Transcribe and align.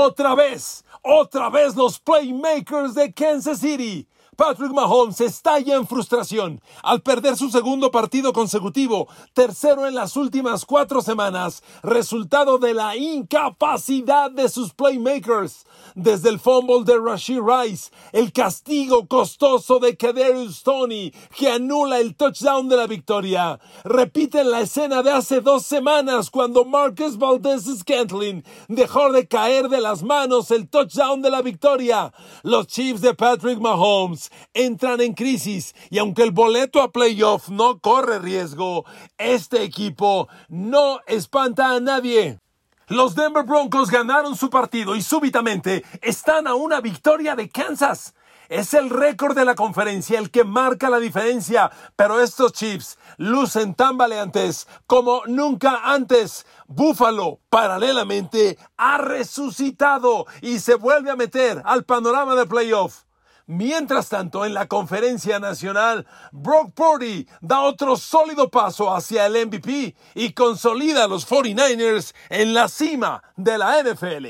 Otra 0.00 0.36
vez, 0.36 0.84
otra 1.02 1.50
vez 1.50 1.74
los 1.74 1.98
playmakers 1.98 2.94
de 2.94 3.12
Kansas 3.12 3.58
City 3.58 4.07
Patrick 4.38 4.70
Mahomes 4.70 5.20
estalla 5.20 5.74
en 5.74 5.84
frustración 5.84 6.60
al 6.84 7.02
perder 7.02 7.36
su 7.36 7.50
segundo 7.50 7.90
partido 7.90 8.32
consecutivo, 8.32 9.08
tercero 9.34 9.84
en 9.84 9.96
las 9.96 10.16
últimas 10.16 10.64
cuatro 10.64 11.02
semanas, 11.02 11.64
resultado 11.82 12.58
de 12.58 12.72
la 12.72 12.94
incapacidad 12.94 14.30
de 14.30 14.48
sus 14.48 14.72
playmakers. 14.72 15.66
Desde 15.96 16.28
el 16.28 16.38
fumble 16.38 16.84
de 16.84 17.00
Rashid 17.00 17.40
Rice, 17.40 17.90
el 18.12 18.32
castigo 18.32 19.08
costoso 19.08 19.80
de 19.80 19.96
Kaderius 19.96 20.62
Tony, 20.62 21.12
que 21.36 21.50
anula 21.50 21.98
el 21.98 22.14
touchdown 22.14 22.68
de 22.68 22.76
la 22.76 22.86
victoria. 22.86 23.58
Repiten 23.82 24.52
la 24.52 24.60
escena 24.60 25.02
de 25.02 25.10
hace 25.10 25.40
dos 25.40 25.64
semanas 25.64 26.30
cuando 26.30 26.64
Marcus 26.64 27.18
Valdez 27.18 27.64
Scantling 27.64 28.44
dejó 28.68 29.10
de 29.10 29.26
caer 29.26 29.68
de 29.68 29.80
las 29.80 30.04
manos 30.04 30.52
el 30.52 30.68
touchdown 30.68 31.22
de 31.22 31.30
la 31.30 31.42
victoria. 31.42 32.12
Los 32.44 32.68
Chiefs 32.68 33.00
de 33.00 33.14
Patrick 33.14 33.58
Mahomes 33.58 34.27
entran 34.54 35.00
en 35.00 35.14
crisis 35.14 35.74
y 35.90 35.98
aunque 35.98 36.22
el 36.22 36.32
boleto 36.32 36.82
a 36.82 36.92
playoff 36.92 37.48
no 37.48 37.78
corre 37.78 38.18
riesgo, 38.18 38.84
este 39.16 39.62
equipo 39.62 40.28
no 40.48 41.00
espanta 41.06 41.74
a 41.74 41.80
nadie. 41.80 42.38
Los 42.88 43.14
Denver 43.14 43.44
Broncos 43.44 43.90
ganaron 43.90 44.34
su 44.34 44.48
partido 44.48 44.96
y 44.96 45.02
súbitamente 45.02 45.84
están 46.00 46.46
a 46.46 46.54
una 46.54 46.80
victoria 46.80 47.36
de 47.36 47.50
Kansas. 47.50 48.14
Es 48.48 48.72
el 48.72 48.88
récord 48.88 49.36
de 49.36 49.44
la 49.44 49.54
conferencia 49.54 50.18
el 50.18 50.30
que 50.30 50.42
marca 50.42 50.88
la 50.88 50.98
diferencia, 50.98 51.70
pero 51.96 52.18
estos 52.18 52.54
Chiefs 52.54 52.98
lucen 53.18 53.74
tan 53.74 53.98
valientes 53.98 54.66
como 54.86 55.20
nunca 55.26 55.82
antes. 55.84 56.46
Buffalo, 56.66 57.40
paralelamente, 57.50 58.56
ha 58.78 58.96
resucitado 58.96 60.24
y 60.40 60.60
se 60.60 60.76
vuelve 60.76 61.10
a 61.10 61.16
meter 61.16 61.60
al 61.66 61.84
panorama 61.84 62.34
de 62.36 62.46
playoff. 62.46 63.02
Mientras 63.48 64.10
tanto, 64.10 64.44
en 64.44 64.52
la 64.52 64.68
conferencia 64.68 65.40
nacional, 65.40 66.06
Brock 66.32 66.74
Purdy 66.74 67.26
da 67.40 67.62
otro 67.62 67.96
sólido 67.96 68.50
paso 68.50 68.94
hacia 68.94 69.24
el 69.24 69.46
MVP 69.46 69.96
y 70.14 70.32
consolida 70.34 71.04
a 71.04 71.08
los 71.08 71.26
49ers 71.26 72.14
en 72.28 72.52
la 72.52 72.68
cima 72.68 73.22
de 73.36 73.56
la 73.56 73.82
NFL. 73.82 74.26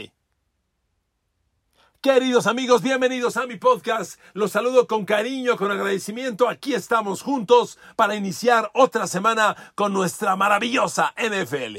Queridos 2.00 2.46
amigos, 2.46 2.80
bienvenidos 2.80 3.36
a 3.36 3.48
mi 3.48 3.56
podcast. 3.56 4.20
Los 4.34 4.52
saludo 4.52 4.86
con 4.86 5.04
cariño, 5.04 5.56
con 5.56 5.72
agradecimiento. 5.72 6.48
Aquí 6.48 6.74
estamos 6.74 7.22
juntos 7.22 7.76
para 7.96 8.14
iniciar 8.14 8.70
otra 8.72 9.08
semana 9.08 9.72
con 9.74 9.92
nuestra 9.92 10.36
maravillosa 10.36 11.12
NFL. 11.16 11.78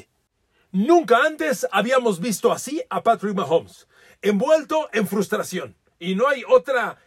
Nunca 0.73 1.19
antes 1.25 1.65
habíamos 1.71 2.19
visto 2.19 2.51
así 2.51 2.83
a 2.89 3.01
Patrick 3.01 3.33
Mahomes, 3.33 3.87
envuelto 4.21 4.89
en 4.91 5.07
frustración. 5.07 5.77
Y 6.01 6.15
no 6.15 6.27
hay 6.27 6.43
otra 6.47 6.97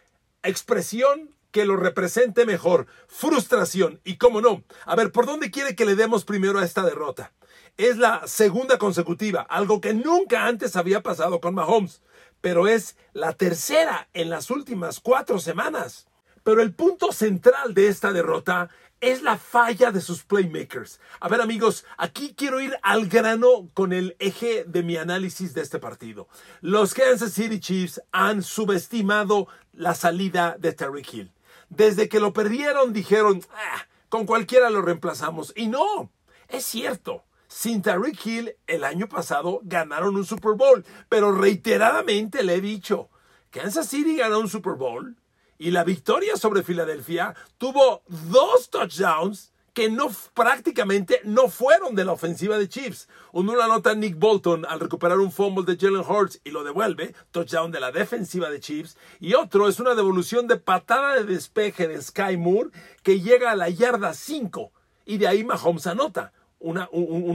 expresión 0.43 1.33
que 1.51 1.65
lo 1.65 1.77
represente 1.77 2.45
mejor. 2.45 2.87
Frustración. 3.07 4.01
Y 4.03 4.17
cómo 4.17 4.41
no. 4.41 4.63
A 4.85 4.95
ver, 4.95 5.11
¿por 5.11 5.25
dónde 5.25 5.51
quiere 5.51 5.75
que 5.75 5.85
le 5.85 5.95
demos 5.95 6.25
primero 6.25 6.59
a 6.59 6.65
esta 6.65 6.83
derrota? 6.83 7.31
Es 7.77 7.97
la 7.97 8.27
segunda 8.27 8.77
consecutiva, 8.77 9.41
algo 9.41 9.81
que 9.81 9.93
nunca 9.93 10.45
antes 10.45 10.75
había 10.75 11.01
pasado 11.01 11.41
con 11.41 11.55
Mahomes, 11.55 12.01
pero 12.41 12.67
es 12.67 12.97
la 13.13 13.33
tercera 13.33 14.09
en 14.13 14.29
las 14.29 14.51
últimas 14.51 14.99
cuatro 14.99 15.39
semanas. 15.39 16.07
Pero 16.43 16.61
el 16.61 16.73
punto 16.73 17.11
central 17.11 17.73
de 17.73 17.87
esta 17.87 18.11
derrota 18.11 18.69
es 19.03 19.21
la 19.21 19.37
falla 19.37 19.91
de 19.91 19.99
sus 19.99 20.23
playmakers. 20.23 21.01
A 21.19 21.27
ver 21.27 21.41
amigos, 21.41 21.83
aquí 21.97 22.33
quiero 22.37 22.61
ir 22.61 22.77
al 22.81 23.09
grano 23.09 23.69
con 23.73 23.91
el 23.91 24.15
eje 24.19 24.63
de 24.63 24.81
mi 24.81 24.95
análisis 24.95 25.53
de 25.53 25.61
este 25.61 25.77
partido. 25.77 26.29
Los 26.61 26.93
Kansas 26.93 27.33
City 27.33 27.59
Chiefs 27.59 28.01
han 28.13 28.41
subestimado 28.41 29.49
la 29.73 29.93
salida 29.93 30.55
de 30.57 30.71
Terry 30.71 31.05
Hill. 31.11 31.33
Desde 31.67 32.07
que 32.07 32.21
lo 32.21 32.31
perdieron 32.31 32.93
dijeron, 32.93 33.41
ah, 33.51 33.87
con 34.07 34.25
cualquiera 34.25 34.69
lo 34.69 34.81
reemplazamos. 34.81 35.51
Y 35.53 35.67
no, 35.67 36.09
es 36.47 36.63
cierto. 36.63 37.25
Sin 37.49 37.81
Tariq 37.81 38.25
Hill, 38.25 38.55
el 38.67 38.85
año 38.85 39.09
pasado 39.09 39.59
ganaron 39.63 40.15
un 40.15 40.25
Super 40.25 40.53
Bowl, 40.53 40.85
pero 41.09 41.33
reiteradamente 41.33 42.41
le 42.41 42.55
he 42.55 42.61
dicho, 42.61 43.09
Kansas 43.49 43.89
City 43.89 44.15
ganó 44.15 44.39
un 44.39 44.49
Super 44.49 44.73
Bowl 44.73 45.17
y 45.57 45.71
la 45.71 45.83
victoria 45.83 46.35
sobre 46.35 46.63
Filadelfia 46.63 47.35
tuvo 47.57 48.03
dos 48.07 48.69
touchdowns 48.69 49.53
que 49.73 49.89
no 49.89 50.09
prácticamente 50.33 51.21
no 51.23 51.49
fueron 51.49 51.95
de 51.95 52.05
la 52.05 52.11
ofensiva 52.11 52.57
de 52.57 52.69
Chiefs. 52.69 53.09
Uno 53.31 53.55
la 53.55 53.67
nota 53.67 53.95
Nick 53.95 54.17
Bolton 54.19 54.65
al 54.67 54.79
recuperar 54.79 55.19
un 55.19 55.31
fumble 55.31 55.65
de 55.65 55.77
Jalen 55.77 56.05
Hurts 56.07 56.39
y 56.43 56.51
lo 56.51 56.63
devuelve, 56.63 57.15
touchdown 57.31 57.71
de 57.71 57.79
la 57.79 57.91
defensiva 57.91 58.49
de 58.49 58.59
Chiefs. 58.59 58.97
Y 59.19 59.33
otro 59.33 59.67
es 59.67 59.79
una 59.79 59.95
devolución 59.95 60.47
de 60.47 60.57
patada 60.57 61.15
de 61.15 61.23
despeje 61.23 61.87
de 61.87 62.01
Sky 62.01 62.37
Moore 62.37 62.69
que 63.01 63.19
llega 63.19 63.51
a 63.51 63.55
la 63.55 63.69
yarda 63.69 64.13
5 64.13 64.71
y 65.05 65.17
de 65.17 65.27
ahí 65.27 65.43
Mahomes 65.43 65.87
anota 65.87 66.31
una, 66.63 66.89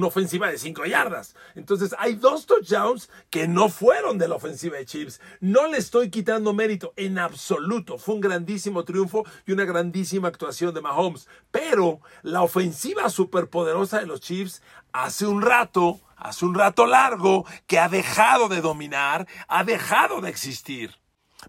ofensiva 0.07 0.49
de 0.49 0.59
5 0.59 0.87
yardas. 0.87 1.37
Entonces 1.55 1.95
hay 1.99 2.15
dos 2.15 2.47
touchdowns 2.47 3.11
que 3.31 3.47
no 3.47 3.69
fueron 3.69 4.19
de 4.19 4.27
la 4.27 4.35
ofensiva 4.35 4.77
de 4.77 4.87
Chiefs. 4.87 5.21
No 5.41 5.69
le 5.69 5.79
estoy 5.79 6.11
quitando 6.11 6.53
mérito 6.53 6.93
en 6.97 7.19
absoluto. 7.19 7.99
Fue 7.99 8.15
un 8.15 8.21
grandísimo 8.21 8.85
triunfo 8.85 9.25
y 9.47 9.53
una 9.53 9.65
grandísima 9.65 10.29
actuación 10.29 10.75
de 10.75 10.81
Mahomes. 10.81 11.29
Pero 11.51 12.01
la 12.23 12.43
ofensiva 12.43 13.09
superpoderosa 13.11 14.01
de 14.01 14.07
los 14.07 14.21
Chiefs 14.21 14.63
hace 14.93 15.27
un 15.27 15.43
rato, 15.43 16.01
hace 16.17 16.47
un 16.47 16.55
rato 16.55 16.87
largo, 16.87 17.45
que 17.67 17.79
ha 17.79 17.89
dejado 17.89 18.49
de 18.49 18.61
dominar, 18.61 19.29
ha 19.47 19.63
dejado 19.63 20.21
de 20.21 20.31
existir. 20.31 20.95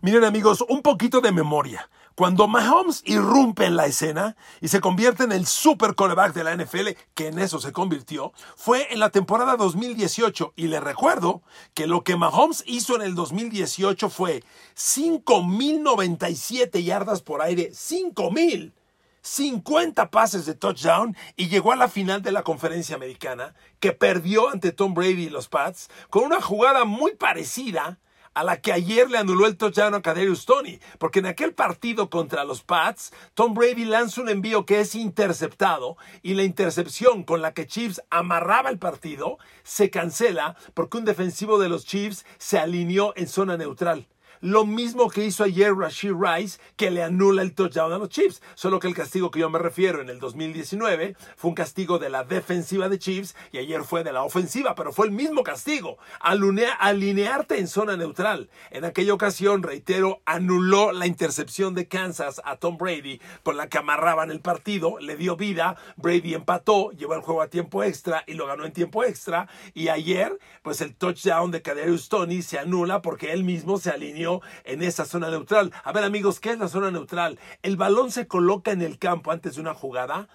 Miren 0.01 0.23
amigos, 0.23 0.63
un 0.67 0.81
poquito 0.81 1.21
de 1.21 1.31
memoria. 1.31 1.89
Cuando 2.19 2.47
Mahomes 2.49 3.01
irrumpe 3.05 3.63
en 3.63 3.77
la 3.77 3.85
escena 3.85 4.35
y 4.59 4.67
se 4.67 4.81
convierte 4.81 5.23
en 5.23 5.31
el 5.31 5.45
super 5.45 5.95
coreback 5.95 6.33
de 6.33 6.43
la 6.43 6.53
NFL, 6.53 6.89
que 7.15 7.27
en 7.27 7.39
eso 7.39 7.61
se 7.61 7.71
convirtió, 7.71 8.33
fue 8.57 8.91
en 8.91 8.99
la 8.99 9.09
temporada 9.09 9.55
2018. 9.55 10.51
Y 10.57 10.67
le 10.67 10.81
recuerdo 10.81 11.43
que 11.73 11.87
lo 11.87 12.03
que 12.03 12.17
Mahomes 12.17 12.65
hizo 12.67 12.97
en 12.97 13.03
el 13.03 13.15
2018 13.15 14.09
fue 14.09 14.43
5.097 14.75 16.83
yardas 16.83 17.21
por 17.21 17.41
aire, 17.41 17.71
5.000. 17.71 18.73
50 19.21 20.11
pases 20.11 20.45
de 20.45 20.55
touchdown 20.55 21.15
y 21.37 21.47
llegó 21.47 21.71
a 21.71 21.77
la 21.77 21.87
final 21.87 22.21
de 22.21 22.33
la 22.33 22.43
conferencia 22.43 22.97
americana 22.97 23.55
que 23.79 23.93
perdió 23.93 24.49
ante 24.49 24.73
Tom 24.73 24.93
Brady 24.93 25.27
y 25.27 25.29
los 25.29 25.47
Pats 25.47 25.89
con 26.09 26.25
una 26.25 26.41
jugada 26.41 26.83
muy 26.83 27.15
parecida 27.15 27.97
a 28.39 28.43
la 28.45 28.61
que 28.61 28.71
ayer 28.71 29.11
le 29.11 29.17
anuló 29.17 29.47
el 29.47 29.57
touchdown 29.57 29.95
a 29.95 30.01
Kaderius 30.01 30.45
Tony, 30.45 30.79
porque 30.97 31.19
en 31.19 31.25
aquel 31.25 31.53
partido 31.53 32.09
contra 32.09 32.45
los 32.45 32.63
Pats, 32.63 33.11
Tom 33.33 33.53
Brady 33.53 33.83
lanza 33.83 34.21
un 34.21 34.29
envío 34.29 34.65
que 34.65 34.79
es 34.79 34.95
interceptado 34.95 35.97
y 36.21 36.35
la 36.35 36.43
intercepción 36.43 37.25
con 37.25 37.41
la 37.41 37.53
que 37.53 37.67
Chiefs 37.67 38.01
amarraba 38.09 38.69
el 38.69 38.79
partido 38.79 39.39
se 39.63 39.89
cancela 39.89 40.55
porque 40.73 40.99
un 40.99 41.03
defensivo 41.03 41.59
de 41.59 41.67
los 41.67 41.83
Chiefs 41.85 42.25
se 42.37 42.57
alineó 42.57 43.11
en 43.17 43.27
zona 43.27 43.57
neutral. 43.57 44.07
Lo 44.41 44.65
mismo 44.65 45.09
que 45.09 45.25
hizo 45.25 45.43
ayer 45.43 45.75
Rashid 45.75 46.13
Rice, 46.13 46.59
que 46.77 46.91
le 46.91 47.03
anula 47.03 47.41
el 47.41 47.53
touchdown 47.53 47.91
a 47.91 47.97
los 47.97 48.07
Chiefs. 48.07 48.41
Solo 48.55 48.79
que 48.79 48.87
el 48.87 48.95
castigo 48.95 49.31
que 49.31 49.41
yo 49.41 49.49
me 49.49 49.59
refiero 49.59 49.99
en 49.99 50.07
el 50.07 50.19
2019 50.19 51.17
fue 51.35 51.49
un 51.49 51.55
castigo 51.55 51.99
de 51.99 52.09
la 52.09 52.23
defensiva 52.23 52.87
de 52.87 52.99
Chiefs 52.99 53.35
y 53.51 53.57
ayer 53.57 53.83
fue 53.83 54.05
de 54.05 54.13
la 54.13 54.23
ofensiva, 54.23 54.75
pero 54.75 54.93
fue 54.93 55.07
el 55.07 55.11
mismo 55.11 55.43
castigo. 55.43 55.97
alinearte 56.21 57.59
en 57.59 57.67
zona 57.67 57.97
neutral. 57.97 58.49
En 58.71 58.85
aquella 58.85 59.13
ocasión, 59.13 59.61
reitero, 59.61 60.21
anuló 60.23 60.93
la 60.93 61.05
intercepción 61.05 61.75
de 61.75 61.89
Kansas 61.89 62.41
a 62.45 62.55
Tom 62.55 62.77
Brady 62.77 63.19
por 63.43 63.55
la 63.55 63.67
que 63.67 63.79
amarraban 63.79 64.31
el 64.31 64.39
partido, 64.39 64.99
le 64.99 65.17
dio 65.17 65.35
vida, 65.35 65.75
Brady 65.97 66.33
empató, 66.33 66.91
llevó 66.91 67.15
el 67.15 67.21
juego 67.21 67.41
a 67.41 67.49
tiempo 67.49 67.83
extra 67.83 68.23
y 68.25 68.35
lo 68.35 68.47
ganó 68.47 68.63
en 68.63 68.71
tiempo 68.71 69.03
extra. 69.03 69.49
Y 69.73 69.89
ayer, 69.89 70.39
pues 70.61 70.79
el 70.79 70.95
touchdown 70.95 71.51
de 71.51 71.61
Kaderius 71.61 72.07
Tony 72.07 72.41
se 72.41 72.57
anula 72.57 73.01
porque 73.01 73.33
él 73.33 73.43
mismo 73.43 73.77
se 73.77 73.89
alineó 73.89 74.28
en 74.63 74.83
esa 74.83 75.05
zona 75.05 75.29
neutral. 75.29 75.73
A 75.83 75.91
ver 75.91 76.03
amigos, 76.03 76.39
¿qué 76.39 76.51
es 76.51 76.59
la 76.59 76.67
zona 76.67 76.91
neutral? 76.91 77.39
El 77.61 77.77
balón 77.77 78.11
se 78.11 78.27
coloca 78.27 78.71
en 78.71 78.81
el 78.81 78.97
campo 78.97 79.31
antes 79.31 79.55
de 79.55 79.61
una 79.61 79.73
jugada 79.73 80.27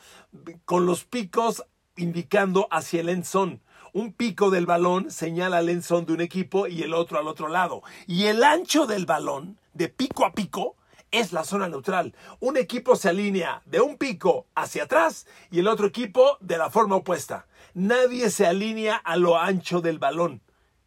con 0.64 0.86
los 0.86 1.04
picos 1.04 1.64
indicando 1.96 2.66
hacia 2.70 3.00
el 3.00 3.08
end 3.08 3.24
zone. 3.24 3.60
Un 3.92 4.12
pico 4.12 4.50
del 4.50 4.66
balón 4.66 5.10
señala 5.10 5.58
al 5.58 5.68
end 5.68 5.82
zone 5.82 6.06
de 6.06 6.12
un 6.14 6.20
equipo 6.20 6.66
y 6.66 6.82
el 6.82 6.94
otro 6.94 7.18
al 7.18 7.28
otro 7.28 7.48
lado. 7.48 7.82
Y 8.06 8.24
el 8.24 8.42
ancho 8.42 8.86
del 8.86 9.06
balón, 9.06 9.58
de 9.72 9.88
pico 9.88 10.24
a 10.24 10.32
pico, 10.32 10.76
es 11.12 11.32
la 11.32 11.44
zona 11.44 11.68
neutral. 11.68 12.12
Un 12.40 12.56
equipo 12.56 12.96
se 12.96 13.08
alinea 13.08 13.62
de 13.66 13.80
un 13.80 13.96
pico 13.96 14.46
hacia 14.56 14.84
atrás 14.84 15.26
y 15.50 15.60
el 15.60 15.68
otro 15.68 15.86
equipo 15.86 16.38
de 16.40 16.58
la 16.58 16.70
forma 16.70 16.96
opuesta. 16.96 17.46
Nadie 17.74 18.30
se 18.30 18.46
alinea 18.46 18.96
a 18.96 19.16
lo 19.16 19.38
ancho 19.38 19.80
del 19.80 20.00
balón. 20.00 20.42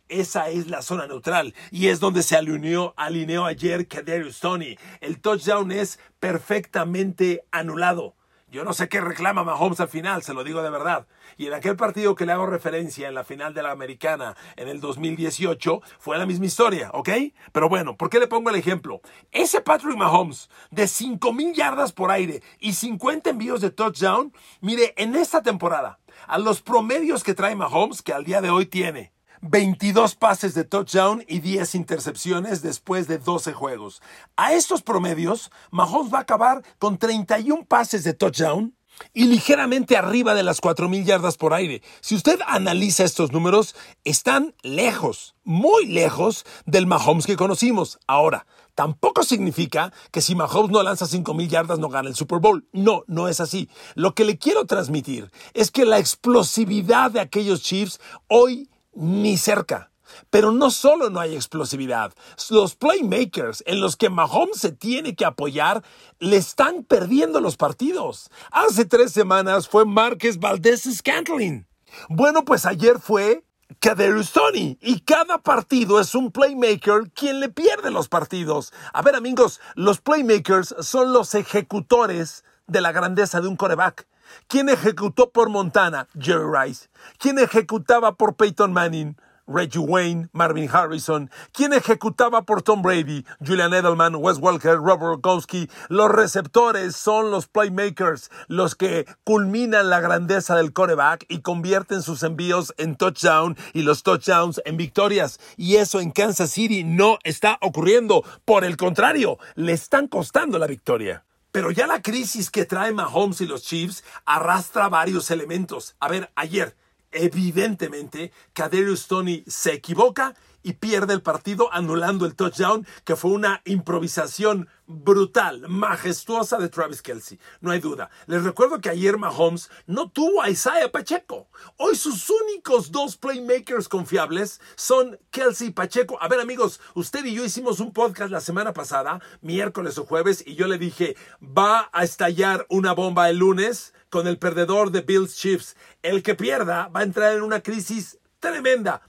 Esa 0.09 0.49
es 0.49 0.67
la 0.67 0.81
zona 0.81 1.05
neutral 1.05 1.53
y 1.69 1.87
es 1.87 1.99
donde 1.99 2.23
se 2.23 2.37
alineó, 2.37 2.93
alineó 2.95 3.45
ayer 3.45 3.87
Kaderius 3.87 4.39
Tony. 4.39 4.77
El 5.01 5.19
touchdown 5.19 5.71
es 5.71 5.99
perfectamente 6.19 7.43
anulado. 7.51 8.15
Yo 8.49 8.63
no 8.63 8.71
sé 8.71 8.87
qué 8.87 9.01
reclama 9.01 9.43
Mahomes 9.43 9.81
al 9.81 9.89
final, 9.89 10.23
se 10.23 10.33
lo 10.33 10.45
digo 10.45 10.63
de 10.63 10.69
verdad. 10.69 11.05
Y 11.35 11.47
en 11.47 11.53
aquel 11.53 11.75
partido 11.75 12.15
que 12.15 12.25
le 12.25 12.31
hago 12.31 12.45
referencia 12.45 13.09
en 13.09 13.13
la 13.13 13.25
final 13.25 13.53
de 13.53 13.61
la 13.61 13.71
americana 13.71 14.37
en 14.55 14.69
el 14.69 14.79
2018, 14.79 15.81
fue 15.99 16.17
la 16.17 16.25
misma 16.25 16.45
historia, 16.45 16.89
¿ok? 16.93 17.09
Pero 17.51 17.67
bueno, 17.67 17.97
¿por 17.97 18.09
qué 18.09 18.21
le 18.21 18.27
pongo 18.27 18.49
el 18.49 18.55
ejemplo? 18.55 19.01
Ese 19.33 19.59
Patrick 19.59 19.97
Mahomes 19.97 20.49
de 20.71 20.85
5.000 20.85 21.53
yardas 21.53 21.91
por 21.91 22.09
aire 22.09 22.41
y 22.61 22.71
50 22.71 23.31
envíos 23.31 23.59
de 23.59 23.71
touchdown, 23.71 24.31
mire, 24.61 24.93
en 24.95 25.17
esta 25.17 25.43
temporada, 25.43 25.99
a 26.25 26.37
los 26.37 26.61
promedios 26.61 27.25
que 27.25 27.33
trae 27.33 27.57
Mahomes, 27.57 28.01
que 28.01 28.13
al 28.13 28.23
día 28.23 28.39
de 28.39 28.49
hoy 28.49 28.65
tiene 28.67 29.16
22 29.41 30.15
pases 30.15 30.53
de 30.53 30.63
touchdown 30.63 31.23
y 31.27 31.39
10 31.39 31.75
intercepciones 31.75 32.61
después 32.61 33.07
de 33.07 33.17
12 33.17 33.53
juegos. 33.53 34.01
A 34.35 34.53
estos 34.53 34.81
promedios, 34.81 35.51
Mahomes 35.71 36.13
va 36.13 36.19
a 36.19 36.21
acabar 36.21 36.63
con 36.79 36.97
31 36.97 37.65
pases 37.65 38.03
de 38.03 38.13
touchdown 38.13 38.73
y 39.13 39.25
ligeramente 39.25 39.97
arriba 39.97 40.33
de 40.33 40.43
las 40.43 40.61
4.000 40.61 41.03
yardas 41.03 41.37
por 41.37 41.53
aire. 41.53 41.81
Si 42.01 42.15
usted 42.15 42.39
analiza 42.47 43.03
estos 43.03 43.31
números, 43.31 43.75
están 44.03 44.55
lejos, 44.61 45.35
muy 45.43 45.85
lejos 45.85 46.45
del 46.65 46.87
Mahomes 46.87 47.25
que 47.25 47.35
conocimos. 47.35 47.99
Ahora, 48.07 48.47
tampoco 48.75 49.23
significa 49.23 49.93
que 50.11 50.21
si 50.21 50.35
Mahomes 50.35 50.71
no 50.71 50.83
lanza 50.83 51.05
5.000 51.05 51.47
yardas 51.47 51.79
no 51.79 51.89
gana 51.89 52.09
el 52.09 52.15
Super 52.15 52.39
Bowl. 52.39 52.67
No, 52.73 53.03
no 53.07 53.27
es 53.27 53.39
así. 53.39 53.69
Lo 53.95 54.13
que 54.13 54.25
le 54.25 54.37
quiero 54.37 54.65
transmitir 54.65 55.31
es 55.53 55.71
que 55.71 55.85
la 55.85 55.99
explosividad 55.99 57.11
de 57.11 57.19
aquellos 57.19 57.61
Chiefs 57.61 57.99
hoy 58.27 58.69
ni 58.97 59.37
cerca. 59.37 59.91
Pero 60.29 60.51
no 60.51 60.71
solo 60.71 61.09
no 61.09 61.19
hay 61.19 61.35
explosividad, 61.35 62.13
los 62.49 62.75
playmakers 62.75 63.63
en 63.67 63.81
los 63.81 63.95
que 63.95 64.09
Mahomes 64.09 64.57
se 64.57 64.71
tiene 64.71 65.15
que 65.15 65.25
apoyar 65.25 65.83
le 66.19 66.37
están 66.37 66.83
perdiendo 66.83 67.41
los 67.41 67.57
partidos. 67.57 68.29
Hace 68.51 68.85
tres 68.85 69.11
semanas 69.11 69.67
fue 69.67 69.85
Márquez 69.85 70.39
Valdés 70.39 70.83
Scantling. 70.83 71.67
Bueno, 72.09 72.45
pues 72.45 72.65
ayer 72.65 72.99
fue 72.99 73.43
Kaderius 73.79 74.31
Tony 74.31 74.77
y 74.81 75.01
cada 75.01 75.39
partido 75.39 75.99
es 75.99 76.15
un 76.15 76.31
playmaker 76.31 77.11
quien 77.13 77.39
le 77.39 77.49
pierde 77.49 77.91
los 77.91 78.07
partidos. 78.07 78.73
A 78.93 79.01
ver 79.01 79.15
amigos, 79.15 79.59
los 79.75 80.01
playmakers 80.01 80.73
son 80.79 81.13
los 81.13 81.35
ejecutores 81.35 82.43
de 82.65 82.81
la 82.81 82.91
grandeza 82.91 83.41
de 83.41 83.47
un 83.47 83.55
coreback. 83.55 84.07
¿Quién 84.47 84.69
ejecutó 84.69 85.31
por 85.31 85.49
Montana? 85.49 86.07
Jerry 86.19 86.45
Rice. 86.51 86.89
¿Quién 87.17 87.39
ejecutaba 87.39 88.15
por 88.15 88.35
Peyton 88.35 88.73
Manning? 88.73 89.15
Reggie 89.47 89.79
Wayne, 89.79 90.29
Marvin 90.33 90.69
Harrison, 90.69 91.31
¿Quién 91.53 91.71
ejecutaba 91.71 92.41
por 92.41 92.61
Tom 92.61 92.81
Brady, 92.81 93.25
Julian 93.45 93.73
Edelman, 93.73 94.15
Wes 94.15 94.39
Walker, 94.39 94.75
Robert 94.75 94.99
Gronkowski. 94.99 95.69
Los 95.87 96.11
receptores 96.11 96.97
son 96.97 97.31
los 97.31 97.47
playmakers, 97.47 98.29
los 98.47 98.75
que 98.75 99.05
culminan 99.23 99.89
la 99.89 100.01
grandeza 100.01 100.57
del 100.57 100.73
coreback 100.73 101.25
y 101.29 101.39
convierten 101.39 102.01
sus 102.01 102.23
envíos 102.23 102.73
en 102.77 102.97
touchdown 102.97 103.55
y 103.73 103.83
los 103.83 104.03
touchdowns 104.03 104.61
en 104.65 104.75
victorias. 104.75 105.39
Y 105.55 105.77
eso 105.77 106.01
en 106.01 106.11
Kansas 106.11 106.51
City 106.51 106.83
no 106.83 107.17
está 107.23 107.57
ocurriendo. 107.61 108.23
Por 108.43 108.65
el 108.65 108.75
contrario, 108.75 109.37
le 109.55 109.71
están 109.71 110.07
costando 110.07 110.59
la 110.59 110.67
victoria. 110.67 111.23
Pero 111.51 111.71
ya 111.71 111.87
la 111.87 112.01
crisis 112.01 112.51
que 112.51 112.65
trae 112.65 112.91
Mahomes 112.91 113.41
y 113.41 113.47
los 113.47 113.63
Chiefs 113.63 114.03
arrastra 114.25 114.89
varios 114.89 115.31
elementos. 115.31 115.95
A 115.99 116.07
ver, 116.07 116.31
ayer, 116.35 116.75
evidentemente, 117.11 118.31
Kaderius 118.53 119.07
Tony 119.07 119.43
se 119.47 119.73
equivoca 119.73 120.35
y 120.67 120.73
pierde 120.73 121.13
el 121.13 121.21
partido 121.21 121.73
anulando 121.73 122.25
el 122.25 122.35
touchdown, 122.35 122.85
que 123.05 123.15
fue 123.15 123.31
una 123.31 123.61
improvisación 123.63 124.67
brutal, 124.85 125.63
majestuosa 125.69 126.57
de 126.57 126.67
Travis 126.67 127.01
Kelsey. 127.01 127.39
No 127.61 127.71
hay 127.71 127.79
duda. 127.79 128.09
Les 128.25 128.43
recuerdo 128.43 128.81
que 128.81 128.89
ayer 128.89 129.17
Mahomes 129.17 129.69
no 129.85 130.09
tuvo 130.09 130.41
a 130.41 130.49
Isaiah 130.49 130.91
Pacheco. 130.91 131.47
Hoy 131.77 131.95
sus 131.95 132.29
únicos 132.29 132.91
dos 132.91 133.15
playmakers 133.15 133.87
confiables 133.87 134.59
son 134.75 135.17
Kelsey 135.31 135.69
y 135.69 135.71
Pacheco. 135.71 136.21
A 136.21 136.27
ver 136.27 136.41
amigos, 136.41 136.81
usted 136.95 137.23
y 137.23 137.33
yo 137.33 137.45
hicimos 137.45 137.79
un 137.79 137.93
podcast 137.93 138.29
la 138.29 138.41
semana 138.41 138.73
pasada, 138.73 139.21
miércoles 139.39 139.97
o 139.97 140.05
jueves, 140.05 140.43
y 140.45 140.55
yo 140.55 140.67
le 140.67 140.77
dije, 140.77 141.15
va 141.41 141.89
a 141.93 142.03
estallar 142.03 142.65
una 142.67 142.91
bomba 142.91 143.29
el 143.29 143.37
lunes 143.37 143.93
con 144.09 144.27
el 144.27 144.37
perdedor 144.37 144.91
de 144.91 144.99
Bills 144.99 145.37
Chiefs. 145.37 145.77
El 146.01 146.23
que 146.23 146.35
pierda 146.35 146.89
va 146.89 146.99
a 146.99 147.03
entrar 147.03 147.33
en 147.33 147.41
una 147.41 147.61
crisis 147.61 148.19
tremenda. 148.41 149.01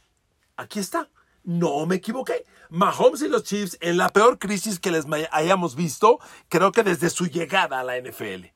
Aquí 0.57 0.79
está 0.79 1.09
no 1.49 1.87
me 1.87 1.97
equivoqué. 1.97 2.45
Mahomes 2.69 3.23
y 3.23 3.29
los 3.29 3.43
Chiefs 3.43 3.79
en 3.81 3.97
la 3.97 4.11
peor 4.11 4.39
crisis 4.39 4.79
que 4.79 4.91
les 4.91 5.06
hayamos 5.33 5.77
visto, 5.77 6.21
creo 6.50 6.73
que 6.73 6.83
desde 6.83 7.09
su 7.09 7.27
llegada 7.27 7.81
a 7.81 7.85
la 7.85 7.99
NFL. 7.99 8.49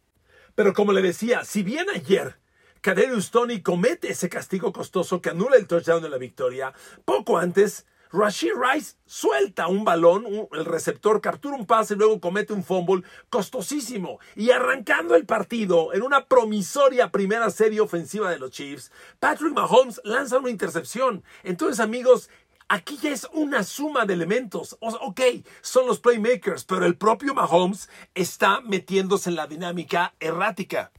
Pero 0.55 0.75
como 0.75 0.93
le 0.93 1.01
decía, 1.01 1.43
si 1.45 1.63
bien 1.63 1.87
ayer 1.89 2.39
Kaderius 2.83 3.31
Tony 3.31 3.63
comete 3.63 4.11
ese 4.11 4.29
castigo 4.29 4.75
costoso 4.75 5.23
que 5.23 5.31
anula 5.31 5.57
el 5.57 5.67
touchdown 5.67 6.03
de 6.03 6.11
la 6.11 6.19
victoria, 6.19 6.75
poco 7.07 7.39
antes 7.39 7.87
Rashid 8.13 8.53
Rice 8.55 8.97
suelta 9.07 9.69
un 9.69 9.87
balón, 9.87 10.27
el 10.53 10.67
receptor 10.67 11.23
captura 11.23 11.57
un 11.57 11.65
pase 11.65 11.95
y 11.95 11.97
luego 11.97 12.21
comete 12.21 12.53
un 12.53 12.63
fumble 12.63 13.05
costosísimo. 13.31 14.19
Y 14.37 14.51
arrancando 14.51 15.15
el 15.15 15.25
partido 15.25 15.95
en 15.95 16.03
una 16.03 16.27
promisoria 16.27 17.11
primera 17.11 17.49
serie 17.49 17.81
ofensiva 17.81 18.31
de 18.31 18.39
los 18.39 18.51
Chiefs, 18.51 18.93
Patrick 19.19 19.55
Mahomes 19.55 19.99
lanza 20.05 20.37
una 20.37 20.51
intercepción. 20.51 21.25
Entonces, 21.43 21.81
amigos, 21.81 22.29
Aquí 22.69 22.99
ya 23.03 23.11
es 23.11 23.29
una 23.33 23.65
suma 23.65 24.07
de 24.07 24.15
elementos. 24.15 24.77
Ok, 24.81 25.21
son 25.61 25.87
los 25.87 26.01
playmakers, 26.01 26.65
pero 26.65 26.87
el 26.87 26.97
propio 26.97 27.35
Mahomes 27.35 27.89
está 28.15 28.61
metiéndose 28.61 29.31
en 29.31 29.37
la 29.37 29.47
dinámica 29.47 30.15
errática. 30.21 30.93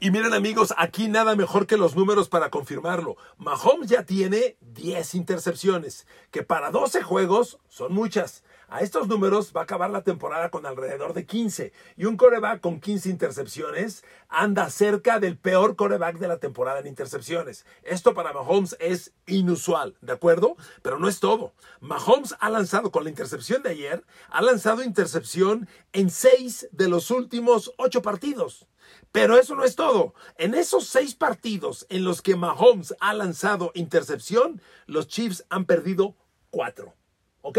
Y 0.00 0.10
miren 0.10 0.34
amigos, 0.34 0.74
aquí 0.76 1.08
nada 1.08 1.36
mejor 1.36 1.66
que 1.66 1.76
los 1.76 1.94
números 1.94 2.28
para 2.28 2.50
confirmarlo. 2.50 3.16
Mahomes 3.36 3.88
ya 3.88 4.04
tiene 4.04 4.56
10 4.60 5.14
intercepciones, 5.14 6.06
que 6.30 6.42
para 6.42 6.70
12 6.70 7.02
juegos 7.02 7.58
son 7.68 7.92
muchas. 7.92 8.44
A 8.68 8.80
estos 8.80 9.08
números 9.08 9.52
va 9.54 9.60
a 9.60 9.64
acabar 9.64 9.90
la 9.90 10.02
temporada 10.02 10.50
con 10.50 10.66
alrededor 10.66 11.12
de 11.14 11.26
15. 11.26 11.72
Y 11.96 12.04
un 12.06 12.16
coreback 12.16 12.60
con 12.60 12.80
15 12.80 13.10
intercepciones 13.10 14.04
anda 14.28 14.70
cerca 14.70 15.20
del 15.20 15.36
peor 15.36 15.76
coreback 15.76 16.18
de 16.18 16.28
la 16.28 16.38
temporada 16.38 16.80
en 16.80 16.86
intercepciones. 16.86 17.66
Esto 17.82 18.14
para 18.14 18.32
Mahomes 18.32 18.76
es 18.80 19.12
inusual, 19.26 19.96
¿de 20.00 20.12
acuerdo? 20.12 20.56
Pero 20.82 20.98
no 20.98 21.08
es 21.08 21.20
todo. 21.20 21.52
Mahomes 21.80 22.34
ha 22.40 22.50
lanzado 22.50 22.90
con 22.90 23.04
la 23.04 23.10
intercepción 23.10 23.62
de 23.62 23.70
ayer, 23.70 24.04
ha 24.30 24.42
lanzado 24.42 24.82
intercepción 24.82 25.68
en 25.92 26.10
6 26.10 26.68
de 26.72 26.88
los 26.88 27.10
últimos 27.10 27.72
8 27.76 28.02
partidos. 28.02 28.66
Pero 29.12 29.38
eso 29.38 29.54
no 29.54 29.64
es 29.64 29.76
todo. 29.76 30.14
En 30.36 30.54
esos 30.54 30.86
seis 30.86 31.14
partidos 31.14 31.86
en 31.88 32.04
los 32.04 32.20
que 32.20 32.36
Mahomes 32.36 32.94
ha 33.00 33.14
lanzado 33.14 33.70
intercepción, 33.74 34.60
los 34.86 35.06
Chiefs 35.06 35.44
han 35.50 35.64
perdido 35.64 36.16
cuatro. 36.50 36.94
¿Ok? 37.42 37.58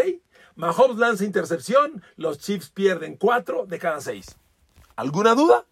Mahomes 0.58 0.98
lanza 0.98 1.26
intercepción, 1.26 2.02
los 2.16 2.40
Chiefs 2.40 2.70
pierden 2.70 3.18
cuatro 3.18 3.66
de 3.66 3.78
cada 3.78 4.00
seis. 4.00 4.38
¿Alguna 4.96 5.36
duda? 5.36 5.66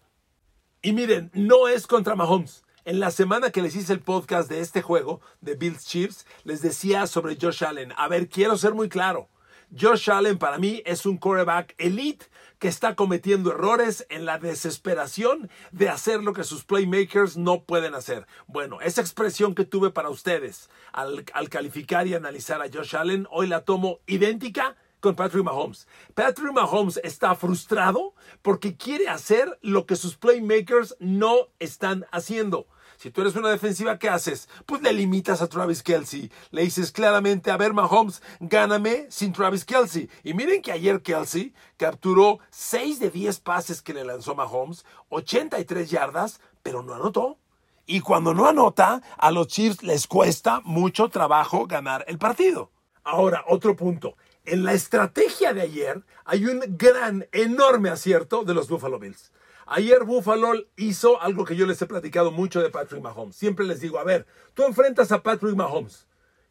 Y 0.82 0.92
miren, 0.92 1.30
no 1.32 1.68
es 1.68 1.86
contra 1.86 2.14
Mahomes. 2.14 2.64
En 2.84 3.00
la 3.00 3.10
semana 3.10 3.50
que 3.50 3.62
les 3.62 3.76
hice 3.76 3.94
el 3.94 4.00
podcast 4.00 4.50
de 4.50 4.60
este 4.60 4.82
juego, 4.82 5.22
de 5.40 5.54
Bills 5.54 5.86
Chiefs, 5.86 6.26
les 6.42 6.60
decía 6.60 7.06
sobre 7.06 7.38
Josh 7.40 7.64
Allen. 7.64 7.94
A 7.96 8.08
ver, 8.08 8.28
quiero 8.28 8.58
ser 8.58 8.74
muy 8.74 8.90
claro. 8.90 9.30
Josh 9.74 10.10
Allen 10.10 10.36
para 10.36 10.58
mí 10.58 10.82
es 10.84 11.06
un 11.06 11.16
quarterback 11.16 11.74
elite 11.78 12.26
que 12.58 12.68
está 12.68 12.94
cometiendo 12.94 13.50
errores 13.50 14.06
en 14.08 14.24
la 14.24 14.38
desesperación 14.38 15.50
de 15.72 15.88
hacer 15.88 16.22
lo 16.22 16.32
que 16.32 16.44
sus 16.44 16.64
playmakers 16.64 17.36
no 17.36 17.64
pueden 17.64 17.94
hacer. 17.94 18.26
Bueno, 18.46 18.80
esa 18.80 19.00
expresión 19.00 19.54
que 19.54 19.64
tuve 19.64 19.90
para 19.90 20.10
ustedes 20.10 20.70
al, 20.92 21.24
calificar 21.50 22.06
y 22.06 22.14
analizar 22.14 22.62
a 22.62 22.70
Josh 22.72 22.96
Allen, 22.96 23.26
hoy 23.30 23.48
la 23.48 23.64
tomo 23.64 24.00
idéntica 24.06 24.76
con 25.04 25.14
Patrick 25.14 25.44
Mahomes. 25.44 25.86
Patrick 26.14 26.54
Mahomes 26.54 26.98
está 27.04 27.34
frustrado 27.34 28.14
porque 28.40 28.74
quiere 28.74 29.06
hacer 29.10 29.58
lo 29.60 29.84
que 29.84 29.96
sus 29.96 30.16
playmakers 30.16 30.96
no 30.98 31.48
están 31.58 32.06
haciendo. 32.10 32.66
Si 32.96 33.10
tú 33.10 33.20
eres 33.20 33.36
una 33.36 33.50
defensiva, 33.50 33.98
¿qué 33.98 34.08
haces? 34.08 34.48
Pues 34.64 34.80
le 34.80 34.94
limitas 34.94 35.42
a 35.42 35.46
Travis 35.46 35.82
Kelsey. 35.82 36.32
Le 36.52 36.62
dices 36.62 36.90
claramente, 36.90 37.50
a 37.50 37.58
ver, 37.58 37.74
Mahomes, 37.74 38.22
gáname 38.40 39.06
sin 39.10 39.34
Travis 39.34 39.66
Kelsey. 39.66 40.08
Y 40.22 40.32
miren 40.32 40.62
que 40.62 40.72
ayer 40.72 41.02
Kelsey 41.02 41.52
capturó 41.76 42.38
6 42.48 42.98
de 42.98 43.10
10 43.10 43.40
pases 43.40 43.82
que 43.82 43.92
le 43.92 44.04
lanzó 44.04 44.34
Mahomes, 44.34 44.86
83 45.10 45.90
yardas, 45.90 46.40
pero 46.62 46.82
no 46.82 46.94
anotó. 46.94 47.36
Y 47.84 48.00
cuando 48.00 48.32
no 48.32 48.46
anota, 48.46 49.02
a 49.18 49.30
los 49.30 49.48
Chiefs 49.48 49.82
les 49.82 50.06
cuesta 50.06 50.62
mucho 50.64 51.10
trabajo 51.10 51.66
ganar 51.66 52.06
el 52.08 52.16
partido. 52.16 52.70
Ahora, 53.02 53.44
otro 53.46 53.76
punto. 53.76 54.16
En 54.46 54.62
la 54.62 54.74
estrategia 54.74 55.54
de 55.54 55.62
ayer 55.62 56.02
hay 56.26 56.44
un 56.44 56.62
gran, 56.76 57.26
enorme 57.32 57.88
acierto 57.88 58.44
de 58.44 58.52
los 58.52 58.68
Buffalo 58.68 58.98
Bills. 58.98 59.32
Ayer 59.64 60.04
Buffalo 60.04 60.52
hizo 60.76 61.18
algo 61.22 61.46
que 61.46 61.56
yo 61.56 61.64
les 61.64 61.80
he 61.80 61.86
platicado 61.86 62.30
mucho 62.30 62.60
de 62.60 62.68
Patrick 62.68 63.02
Mahomes. 63.02 63.36
Siempre 63.36 63.64
les 63.64 63.80
digo, 63.80 63.98
a 63.98 64.04
ver, 64.04 64.26
tú 64.52 64.64
enfrentas 64.64 65.12
a 65.12 65.22
Patrick 65.22 65.56
Mahomes. 65.56 66.06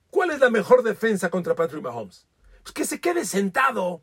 ¿Cuál 0.10 0.32
es 0.32 0.40
la 0.40 0.50
mejor 0.50 0.82
defensa 0.82 1.30
contra 1.30 1.54
Patrick 1.54 1.84
Mahomes? 1.84 2.26
Pues 2.64 2.74
que 2.74 2.86
se 2.86 3.00
quede 3.00 3.26
sentado. 3.26 4.02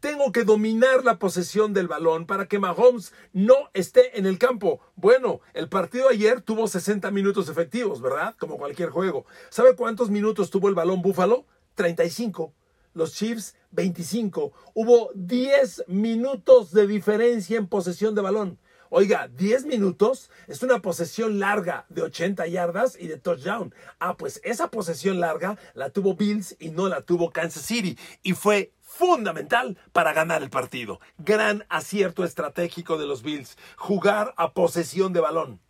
tengo 0.00 0.32
que 0.32 0.44
dominar 0.44 1.04
la 1.04 1.18
posesión 1.18 1.74
del 1.74 1.88
balón 1.88 2.26
para 2.26 2.46
que 2.46 2.58
Mahomes 2.58 3.12
no 3.34 3.70
esté 3.74 4.18
en 4.18 4.24
el 4.24 4.38
campo. 4.38 4.80
Bueno, 4.94 5.40
el 5.52 5.68
partido 5.68 6.08
ayer 6.08 6.40
tuvo 6.40 6.68
60 6.68 7.10
minutos 7.10 7.50
efectivos, 7.50 8.00
¿verdad? 8.00 8.34
Como 8.38 8.56
cualquier 8.56 8.88
juego. 8.88 9.26
¿Sabe 9.50 9.76
cuántos 9.76 10.08
minutos 10.08 10.48
tuvo 10.48 10.68
el 10.68 10.74
balón 10.74 11.02
Búfalo? 11.02 11.44
35. 11.74 12.54
Los 12.96 13.12
Chiefs, 13.12 13.54
25. 13.72 14.52
Hubo 14.72 15.10
10 15.14 15.84
minutos 15.86 16.72
de 16.72 16.86
diferencia 16.86 17.58
en 17.58 17.66
posesión 17.66 18.14
de 18.14 18.22
balón. 18.22 18.58
Oiga, 18.88 19.28
10 19.28 19.66
minutos 19.66 20.30
es 20.46 20.62
una 20.62 20.80
posesión 20.80 21.38
larga 21.38 21.84
de 21.90 22.00
80 22.00 22.46
yardas 22.46 22.96
y 22.98 23.06
de 23.08 23.18
touchdown. 23.18 23.74
Ah, 23.98 24.16
pues 24.16 24.40
esa 24.44 24.70
posesión 24.70 25.20
larga 25.20 25.58
la 25.74 25.90
tuvo 25.90 26.14
Bills 26.14 26.56
y 26.58 26.70
no 26.70 26.88
la 26.88 27.02
tuvo 27.02 27.30
Kansas 27.32 27.64
City. 27.64 27.98
Y 28.22 28.32
fue 28.32 28.72
fundamental 28.80 29.76
para 29.92 30.14
ganar 30.14 30.42
el 30.42 30.48
partido. 30.48 30.98
Gran 31.18 31.66
acierto 31.68 32.24
estratégico 32.24 32.96
de 32.96 33.06
los 33.06 33.22
Bills, 33.22 33.58
jugar 33.76 34.32
a 34.38 34.54
posesión 34.54 35.12
de 35.12 35.20
balón. 35.20 35.65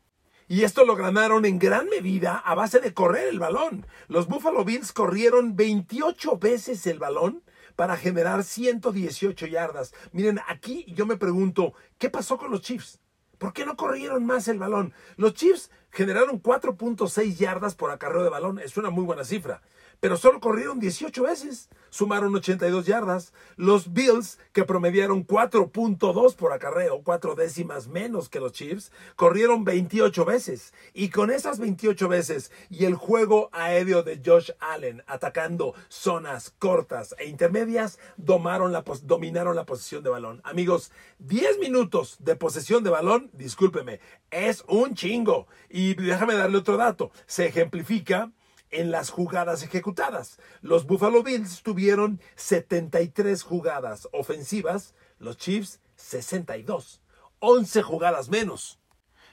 Y 0.49 0.63
esto 0.63 0.85
lo 0.85 0.95
ganaron 0.95 1.45
en 1.45 1.59
gran 1.59 1.89
medida 1.89 2.37
a 2.39 2.55
base 2.55 2.79
de 2.79 2.95
correr 2.95 3.27
el 3.29 3.41
balón. 3.41 3.85
Los 4.07 4.29
Buffalo 4.29 4.65
Bills 4.65 4.93
corrieron 4.93 5.57
28 5.57 6.39
veces 6.39 6.87
el 6.87 7.01
balón 7.01 7.43
para 7.75 7.97
generar 7.97 8.45
118 8.45 9.47
yardas. 9.47 9.93
Miren, 10.13 10.41
aquí 10.47 10.85
yo 10.89 11.05
me 11.05 11.17
pregunto, 11.17 11.75
¿qué 11.99 12.11
pasó 12.11 12.39
con 12.39 12.53
los 12.53 12.63
Chiefs? 12.63 13.01
¿Por 13.39 13.53
qué 13.53 13.67
no 13.67 13.77
corrieron 13.77 14.25
más 14.25 14.47
el 14.47 14.59
balón? 14.59 14.95
Los 15.17 15.35
Chiefs 15.35 15.71
generaron 15.91 16.41
4.6 16.41 17.37
yardas 17.37 17.75
por 17.75 17.91
acarreo 17.91 18.23
de 18.23 18.31
balón. 18.31 18.61
Es 18.61 18.77
una 18.77 18.91
muy 18.91 19.05
buena 19.05 19.25
cifra 19.25 19.63
pero 20.01 20.17
solo 20.17 20.41
corrieron 20.41 20.79
18 20.79 21.23
veces, 21.23 21.69
sumaron 21.91 22.35
82 22.35 22.87
yardas. 22.87 23.33
Los 23.57 23.93
Bills, 23.93 24.39
que 24.53 24.65
promediaron 24.65 25.27
4.2 25.27 26.37
por 26.37 26.53
acarreo, 26.53 27.03
cuatro 27.03 27.35
décimas 27.35 27.89
menos 27.89 28.29
que 28.29 28.41
los 28.41 28.53
Chiefs, 28.53 28.93
corrieron 29.17 29.65
28 29.65 30.25
veces. 30.25 30.75
Y 30.93 31.09
con 31.09 31.31
esas 31.31 31.59
28 31.59 32.09
veces 32.09 32.53
y 32.69 32.85
el 32.85 32.95
juego 32.95 33.49
aéreo 33.53 34.03
de 34.03 34.21
Josh 34.25 34.51
Allen 34.61 35.03
atacando 35.07 35.75
zonas 35.89 36.55
cortas 36.59 37.15
e 37.19 37.27
intermedias, 37.27 37.99
dominaron 38.17 38.73
la, 38.73 38.85
dominaron 39.03 39.57
la 39.57 39.65
posesión 39.65 40.03
de 40.03 40.11
balón. 40.11 40.41
Amigos, 40.45 40.93
10 41.21 41.59
minutos 41.59 42.17
de 42.21 42.37
posesión 42.37 42.85
de 42.85 42.91
balón, 42.91 43.31
discúlpeme, 43.33 44.01
es 44.31 44.65
un 44.69 44.95
chingo. 44.95 45.47
Y 45.71 45.95
déjame 45.95 46.35
darle 46.35 46.59
otro 46.59 46.77
dato. 46.77 47.11
Se 47.27 47.47
ejemplifica 47.47 48.31
en 48.71 48.91
las 48.91 49.11
jugadas 49.11 49.63
ejecutadas. 49.63 50.39
Los 50.61 50.87
Buffalo 50.87 51.23
Bills 51.23 51.63
tuvieron 51.63 52.21
73 52.37 53.43
jugadas 53.43 54.09
ofensivas, 54.13 54.95
los 55.19 55.37
Chiefs 55.37 55.81
62, 55.97 57.01
11 57.39 57.83
jugadas 57.83 58.29
menos. 58.29 58.79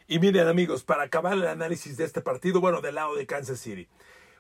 Y 0.07 0.19
miren 0.19 0.47
amigos, 0.47 0.83
para 0.83 1.03
acabar 1.03 1.33
el 1.33 1.47
análisis 1.47 1.97
de 1.97 2.03
este 2.03 2.21
partido, 2.21 2.59
bueno, 2.59 2.81
del 2.81 2.95
lado 2.95 3.15
de 3.15 3.25
Kansas 3.25 3.59
City. 3.59 3.87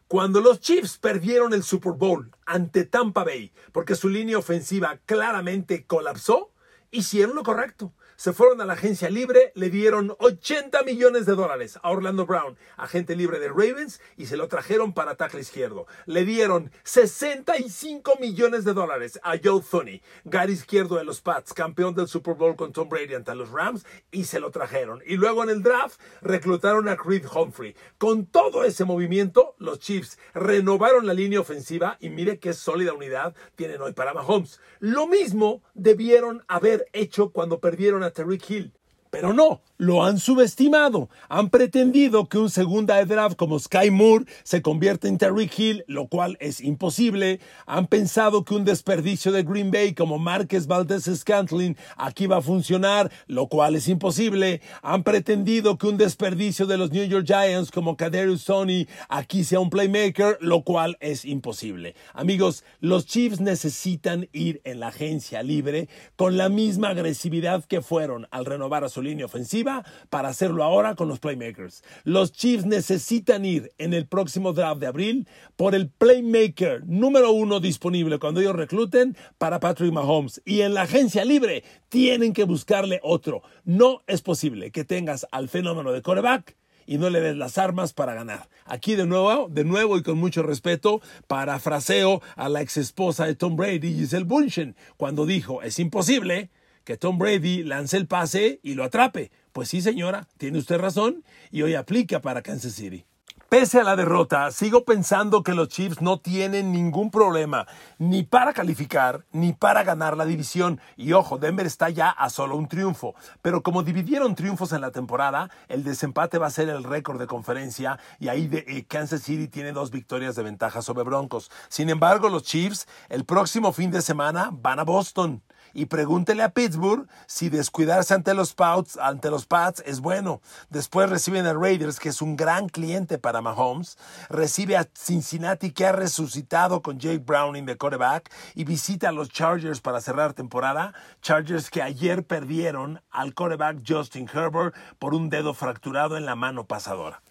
Cuando 0.07 0.41
los 0.41 0.59
Chiefs 0.59 0.97
perdieron 0.97 1.53
el 1.53 1.63
Super 1.63 1.93
Bowl 1.93 2.31
ante 2.45 2.85
Tampa 2.85 3.23
Bay, 3.23 3.51
porque 3.71 3.95
su 3.95 4.09
línea 4.09 4.37
ofensiva 4.37 4.99
claramente 5.05 5.85
colapsó, 5.85 6.52
hicieron 6.93 7.35
lo 7.35 7.43
correcto 7.43 7.93
se 8.15 8.31
fueron 8.31 8.61
a 8.61 8.65
la 8.65 8.73
agencia 8.73 9.09
libre, 9.09 9.51
le 9.55 9.69
dieron 9.69 10.15
80 10.19 10.83
millones 10.83 11.25
de 11.25 11.35
dólares 11.35 11.79
a 11.81 11.89
Orlando 11.91 12.25
Brown, 12.25 12.57
agente 12.77 13.15
libre 13.15 13.39
de 13.39 13.49
Ravens, 13.49 13.99
y 14.17 14.27
se 14.27 14.37
lo 14.37 14.47
trajeron 14.47 14.93
para 14.93 15.15
tackle 15.15 15.41
izquierdo. 15.41 15.87
Le 16.05 16.23
dieron 16.23 16.71
65 16.83 18.13
millones 18.21 18.65
de 18.65 18.73
dólares 18.73 19.19
a 19.23 19.33
Joe 19.43 19.61
Thuney, 19.61 20.01
Gary 20.25 20.53
izquierdo 20.53 20.95
de 20.95 21.03
los 21.03 21.21
Pats, 21.21 21.53
campeón 21.53 21.95
del 21.95 22.07
Super 22.07 22.35
Bowl 22.35 22.55
con 22.55 22.71
Tom 22.71 22.87
Brady 22.87 23.15
ante 23.15 23.35
los 23.35 23.49
Rams, 23.49 23.85
y 24.11 24.25
se 24.25 24.39
lo 24.39 24.51
trajeron. 24.51 25.01
Y 25.05 25.17
luego 25.17 25.43
en 25.43 25.49
el 25.49 25.63
draft 25.63 25.99
reclutaron 26.21 26.87
a 26.89 26.95
Creed 26.95 27.25
Humphrey. 27.25 27.75
Con 27.97 28.27
todo 28.27 28.63
ese 28.63 28.85
movimiento, 28.85 29.55
los 29.57 29.79
Chiefs 29.79 30.19
renovaron 30.33 31.07
la 31.07 31.13
línea 31.13 31.39
ofensiva 31.39 31.97
y 31.99 32.09
mire 32.09 32.39
qué 32.39 32.53
sólida 32.53 32.93
unidad 32.93 33.35
tienen 33.55 33.81
hoy 33.81 33.93
para 33.93 34.13
Mahomes. 34.13 34.61
Lo 34.79 35.07
mismo 35.07 35.63
debieron 35.73 36.43
haber 36.47 36.82
hecho 36.93 37.31
cuando 37.31 37.59
perdieron 37.59 38.03
a 38.03 38.11
Tariq 38.11 38.49
Hill. 38.49 38.73
Pero 39.13 39.31
no, 39.31 39.61
lo 39.77 40.03
han 40.03 40.17
subestimado. 40.17 41.07
Han 41.29 41.51
pretendido 41.51 42.27
que 42.27 42.39
un 42.39 42.49
segunda 42.49 42.95
de 42.95 43.05
draft 43.05 43.35
como 43.35 43.59
Sky 43.59 43.91
Moore 43.91 44.25
se 44.41 44.63
convierta 44.63 45.07
en 45.07 45.19
Terry 45.19 45.51
Hill, 45.55 45.83
lo 45.85 46.07
cual 46.07 46.35
es 46.39 46.61
imposible. 46.61 47.39
Han 47.67 47.85
pensado 47.85 48.43
que 48.43 48.55
un 48.55 48.65
desperdicio 48.65 49.31
de 49.31 49.43
Green 49.43 49.69
Bay 49.69 49.93
como 49.93 50.17
Marquez 50.17 50.65
Valdez 50.65 51.03
Scantling 51.03 51.77
aquí 51.95 52.25
va 52.25 52.37
a 52.37 52.41
funcionar, 52.41 53.11
lo 53.27 53.45
cual 53.49 53.75
es 53.75 53.87
imposible. 53.87 54.61
Han 54.81 55.03
pretendido 55.03 55.77
que 55.77 55.85
un 55.85 55.97
desperdicio 55.97 56.65
de 56.65 56.77
los 56.79 56.91
New 56.91 57.05
York 57.05 57.27
Giants 57.27 57.69
como 57.69 57.97
Kaderius 57.97 58.41
Sony 58.41 58.87
aquí 59.09 59.43
sea 59.43 59.59
un 59.59 59.69
playmaker, 59.69 60.39
lo 60.41 60.63
cual 60.63 60.97
es 61.01 61.23
imposible. 61.23 61.93
Amigos, 62.13 62.63
los 62.79 63.05
Chiefs 63.05 63.41
necesitan 63.41 64.27
ir 64.33 64.59
en 64.63 64.79
la 64.79 64.87
agencia 64.87 65.43
libre 65.43 65.87
con 66.15 66.35
la 66.35 66.49
misma 66.49 66.89
agresividad 66.89 67.63
que 67.65 67.81
fueron 67.81 68.27
al 68.31 68.45
renovar 68.45 68.83
a 68.83 68.89
su 68.89 69.02
línea 69.03 69.25
ofensiva 69.25 69.85
para 70.09 70.29
hacerlo 70.29 70.63
ahora 70.63 70.95
con 70.95 71.07
los 71.07 71.19
playmakers. 71.19 71.83
Los 72.03 72.31
Chiefs 72.31 72.65
necesitan 72.65 73.45
ir 73.45 73.71
en 73.77 73.93
el 73.93 74.07
próximo 74.07 74.53
draft 74.53 74.79
de 74.79 74.87
abril 74.87 75.27
por 75.55 75.75
el 75.75 75.89
playmaker 75.89 76.83
número 76.87 77.31
uno 77.31 77.59
disponible 77.59 78.19
cuando 78.19 78.41
ellos 78.41 78.55
recluten 78.55 79.15
para 79.37 79.59
Patrick 79.59 79.91
Mahomes. 79.91 80.41
Y 80.45 80.61
en 80.61 80.73
la 80.73 80.83
agencia 80.83 81.25
libre 81.25 81.63
tienen 81.89 82.33
que 82.33 82.45
buscarle 82.45 82.99
otro. 83.03 83.43
No 83.63 84.01
es 84.07 84.21
posible 84.21 84.71
que 84.71 84.83
tengas 84.83 85.27
al 85.31 85.49
fenómeno 85.49 85.91
de 85.91 86.01
coreback 86.01 86.55
y 86.85 86.97
no 86.97 87.09
le 87.09 87.21
des 87.21 87.35
las 87.35 87.57
armas 87.57 87.93
para 87.93 88.13
ganar. 88.13 88.49
Aquí 88.65 88.95
de 88.95 89.05
nuevo, 89.05 89.47
de 89.49 89.63
nuevo 89.63 89.97
y 89.97 90.03
con 90.03 90.17
mucho 90.17 90.43
respeto, 90.43 91.01
parafraseo 91.27 92.21
a 92.35 92.49
la 92.49 92.61
ex 92.61 92.77
esposa 92.77 93.25
de 93.25 93.35
Tom 93.35 93.55
Brady, 93.55 93.93
Giselle 93.93 94.25
Bunchen, 94.25 94.75
cuando 94.97 95.25
dijo, 95.25 95.61
es 95.61 95.79
imposible 95.79 96.49
que 96.83 96.97
Tom 96.97 97.17
Brady 97.17 97.63
lance 97.63 97.97
el 97.97 98.07
pase 98.07 98.59
y 98.63 98.73
lo 98.73 98.83
atrape. 98.83 99.31
Pues 99.51 99.69
sí, 99.69 99.81
señora, 99.81 100.27
tiene 100.37 100.57
usted 100.57 100.79
razón 100.79 101.23
y 101.51 101.61
hoy 101.61 101.75
aplica 101.75 102.21
para 102.21 102.41
Kansas 102.41 102.73
City. 102.73 103.05
Pese 103.53 103.79
a 103.79 103.83
la 103.83 103.95
derrota, 103.95 104.49
sigo 104.49 104.83
pensando 104.83 105.43
que 105.43 105.53
los 105.53 105.67
Chiefs 105.67 106.01
no 106.01 106.19
tienen 106.19 106.71
ningún 106.71 107.11
problema 107.11 107.67
ni 107.99 108.23
para 108.23 108.51
calificar 108.51 109.25
ni 109.31 109.53
para 109.53 109.83
ganar 109.83 110.17
la 110.17 110.25
división. 110.25 110.81
Y 110.97 111.13
ojo, 111.13 111.37
Denver 111.37 111.67
está 111.67 111.91
ya 111.91 112.09
a 112.09 112.31
solo 112.31 112.55
un 112.55 112.67
triunfo. 112.67 113.13
Pero 113.43 113.61
como 113.61 113.83
dividieron 113.83 114.33
triunfos 114.33 114.73
en 114.73 114.81
la 114.81 114.89
temporada, 114.89 115.51
el 115.67 115.83
desempate 115.83 116.39
va 116.39 116.47
a 116.47 116.49
ser 116.49 116.67
el 116.69 116.83
récord 116.83 117.19
de 117.19 117.27
conferencia 117.27 117.99
y 118.19 118.29
ahí 118.29 118.47
de, 118.47 118.65
eh, 118.67 118.85
Kansas 118.87 119.21
City 119.21 119.47
tiene 119.47 119.71
dos 119.71 119.91
victorias 119.91 120.35
de 120.35 120.41
ventaja 120.41 120.81
sobre 120.81 121.03
Broncos. 121.03 121.51
Sin 121.69 121.91
embargo, 121.91 122.29
los 122.29 122.41
Chiefs 122.41 122.87
el 123.07 123.23
próximo 123.23 123.71
fin 123.71 123.91
de 123.91 124.01
semana 124.01 124.49
van 124.51 124.79
a 124.79 124.83
Boston 124.83 125.43
y 125.73 125.87
pregúntele 125.87 126.43
a 126.43 126.49
Pittsburgh 126.49 127.07
si 127.25 127.49
descuidarse 127.49 128.13
ante 128.13 128.33
los, 128.33 128.53
Pats, 128.53 128.97
ante 128.97 129.29
los 129.29 129.45
Pats 129.45 129.83
es 129.85 129.99
bueno. 129.99 130.41
Después 130.69 131.09
reciben 131.09 131.47
a 131.47 131.53
Raiders, 131.53 131.99
que 131.99 132.09
es 132.09 132.21
un 132.21 132.35
gran 132.35 132.69
cliente 132.69 133.17
para 133.17 133.41
Mahomes. 133.41 133.97
Recibe 134.29 134.77
a 134.77 134.87
Cincinnati, 134.93 135.71
que 135.71 135.85
ha 135.85 135.91
resucitado 135.91 136.81
con 136.81 136.99
Jake 136.99 137.23
Browning 137.25 137.65
de 137.65 137.77
quarterback. 137.77 138.31
Y 138.55 138.63
visita 138.63 139.09
a 139.09 139.11
los 139.11 139.29
Chargers 139.29 139.81
para 139.81 140.01
cerrar 140.01 140.33
temporada. 140.33 140.93
Chargers 141.21 141.69
que 141.69 141.81
ayer 141.81 142.23
perdieron 142.23 143.01
al 143.09 143.33
quarterback 143.33 143.81
Justin 143.87 144.29
Herbert 144.31 144.75
por 144.99 145.13
un 145.13 145.29
dedo 145.29 145.53
fracturado 145.53 146.17
en 146.17 146.25
la 146.25 146.35
mano 146.35 146.65
pasadora. 146.65 147.21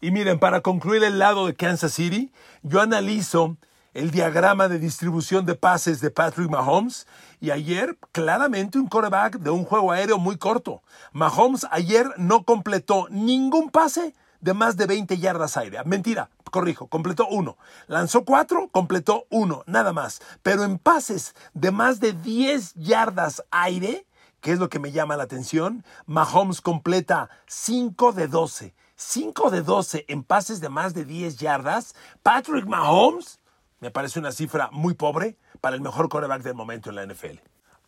Y 0.00 0.12
miren, 0.12 0.38
para 0.38 0.60
concluir 0.60 1.02
el 1.02 1.18
lado 1.18 1.46
de 1.46 1.54
Kansas 1.54 1.92
City, 1.92 2.32
yo 2.62 2.80
analizo 2.80 3.56
el 3.94 4.10
diagrama 4.10 4.68
de 4.68 4.78
distribución 4.78 5.46
de 5.46 5.54
pases 5.54 6.00
de 6.00 6.10
Patrick 6.10 6.50
Mahomes 6.50 7.06
y 7.40 7.50
ayer 7.50 7.98
claramente 8.12 8.78
un 8.78 8.88
coreback 8.88 9.38
de 9.38 9.50
un 9.50 9.64
juego 9.64 9.92
aéreo 9.92 10.18
muy 10.18 10.36
corto. 10.36 10.82
Mahomes 11.12 11.66
ayer 11.70 12.06
no 12.16 12.44
completó 12.44 13.06
ningún 13.10 13.70
pase 13.70 14.14
de 14.40 14.54
más 14.54 14.76
de 14.76 14.86
20 14.86 15.18
yardas 15.18 15.56
aire. 15.56 15.78
Mentira, 15.84 16.30
corrijo, 16.50 16.86
completó 16.86 17.26
uno. 17.28 17.56
Lanzó 17.86 18.24
cuatro, 18.24 18.68
completó 18.68 19.26
uno, 19.30 19.64
nada 19.66 19.92
más. 19.92 20.20
Pero 20.42 20.64
en 20.64 20.78
pases 20.78 21.34
de 21.54 21.70
más 21.70 22.00
de 22.00 22.12
10 22.12 22.74
yardas 22.74 23.42
aire, 23.50 24.06
que 24.40 24.52
es 24.52 24.58
lo 24.58 24.68
que 24.68 24.78
me 24.78 24.92
llama 24.92 25.16
la 25.16 25.24
atención, 25.24 25.84
Mahomes 26.06 26.60
completa 26.60 27.28
5 27.46 28.12
de 28.12 28.28
12. 28.28 28.74
5 28.96 29.50
de 29.50 29.62
12 29.62 30.04
en 30.08 30.24
pases 30.24 30.60
de 30.60 30.68
más 30.68 30.94
de 30.94 31.04
10 31.04 31.36
yardas. 31.38 31.94
Patrick 32.22 32.66
Mahomes 32.66 33.37
me 33.80 33.90
parece 33.90 34.18
una 34.18 34.32
cifra 34.32 34.70
muy 34.72 34.94
pobre 34.94 35.36
para 35.60 35.76
el 35.76 35.82
mejor 35.82 36.08
coreback 36.08 36.42
del 36.42 36.54
momento 36.54 36.90
en 36.90 36.96
la 36.96 37.06
NFL. 37.06 37.38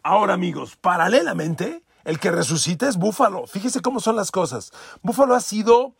Ahora, 0.02 0.34
amigos, 0.34 0.76
paralelamente, 0.76 1.84
el 2.04 2.18
que 2.18 2.30
resucita 2.30 2.88
es 2.88 2.96
Buffalo. 2.96 3.46
Fíjese 3.46 3.80
cómo 3.80 4.00
son 4.00 4.16
las 4.16 4.30
cosas. 4.30 4.72
Buffalo 5.02 5.34
ha 5.34 5.40
sido 5.40 5.94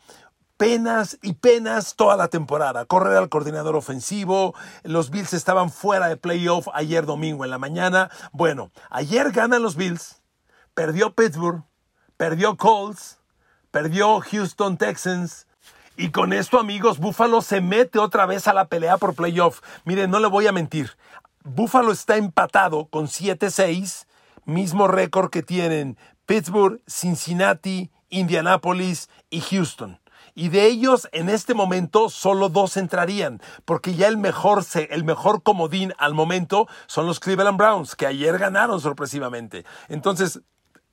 penas 0.56 1.18
y 1.22 1.34
penas 1.34 1.96
toda 1.96 2.16
la 2.16 2.28
temporada. 2.28 2.84
Correr 2.84 3.16
al 3.16 3.28
coordinador 3.28 3.76
ofensivo, 3.76 4.54
los 4.82 5.10
Bills 5.10 5.32
estaban 5.32 5.70
fuera 5.70 6.08
de 6.08 6.16
playoff 6.16 6.68
ayer 6.74 7.06
domingo 7.06 7.44
en 7.44 7.50
la 7.50 7.58
mañana. 7.58 8.10
Bueno, 8.32 8.70
ayer 8.90 9.32
ganan 9.32 9.62
los 9.62 9.76
Bills, 9.76 10.22
perdió 10.74 11.14
Pittsburgh, 11.14 11.64
perdió 12.16 12.56
Colts, 12.56 13.18
perdió 13.70 14.20
Houston 14.20 14.76
Texans. 14.76 15.46
Y 15.96 16.10
con 16.10 16.32
esto, 16.32 16.58
amigos, 16.58 16.98
Buffalo 16.98 17.42
se 17.42 17.60
mete 17.60 17.98
otra 17.98 18.26
vez 18.26 18.48
a 18.48 18.54
la 18.54 18.66
pelea 18.66 18.96
por 18.96 19.14
playoff. 19.14 19.60
Miren, 19.84 20.10
no 20.10 20.18
le 20.18 20.28
voy 20.28 20.46
a 20.46 20.52
mentir. 20.52 20.96
Buffalo 21.44 21.92
está 21.92 22.16
empatado 22.16 22.86
con 22.86 23.06
7-6, 23.06 24.06
mismo 24.44 24.88
récord 24.88 25.30
que 25.30 25.42
tienen 25.42 25.98
Pittsburgh, 26.26 26.80
Cincinnati, 26.86 27.90
Indianapolis 28.08 29.08
y 29.30 29.40
Houston. 29.40 30.00
Y 30.34 30.48
de 30.48 30.66
ellos, 30.66 31.08
en 31.12 31.28
este 31.28 31.54
momento, 31.54 32.08
solo 32.08 32.48
dos 32.48 32.76
entrarían, 32.76 33.42
porque 33.64 33.94
ya 33.94 34.06
el 34.06 34.16
mejor, 34.16 34.64
el 34.74 35.04
mejor 35.04 35.42
comodín 35.42 35.92
al 35.98 36.14
momento 36.14 36.68
son 36.86 37.06
los 37.06 37.20
Cleveland 37.20 37.58
Browns, 37.58 37.96
que 37.96 38.06
ayer 38.06 38.38
ganaron 38.38 38.80
sorpresivamente. 38.80 39.64
Entonces, 39.88 40.40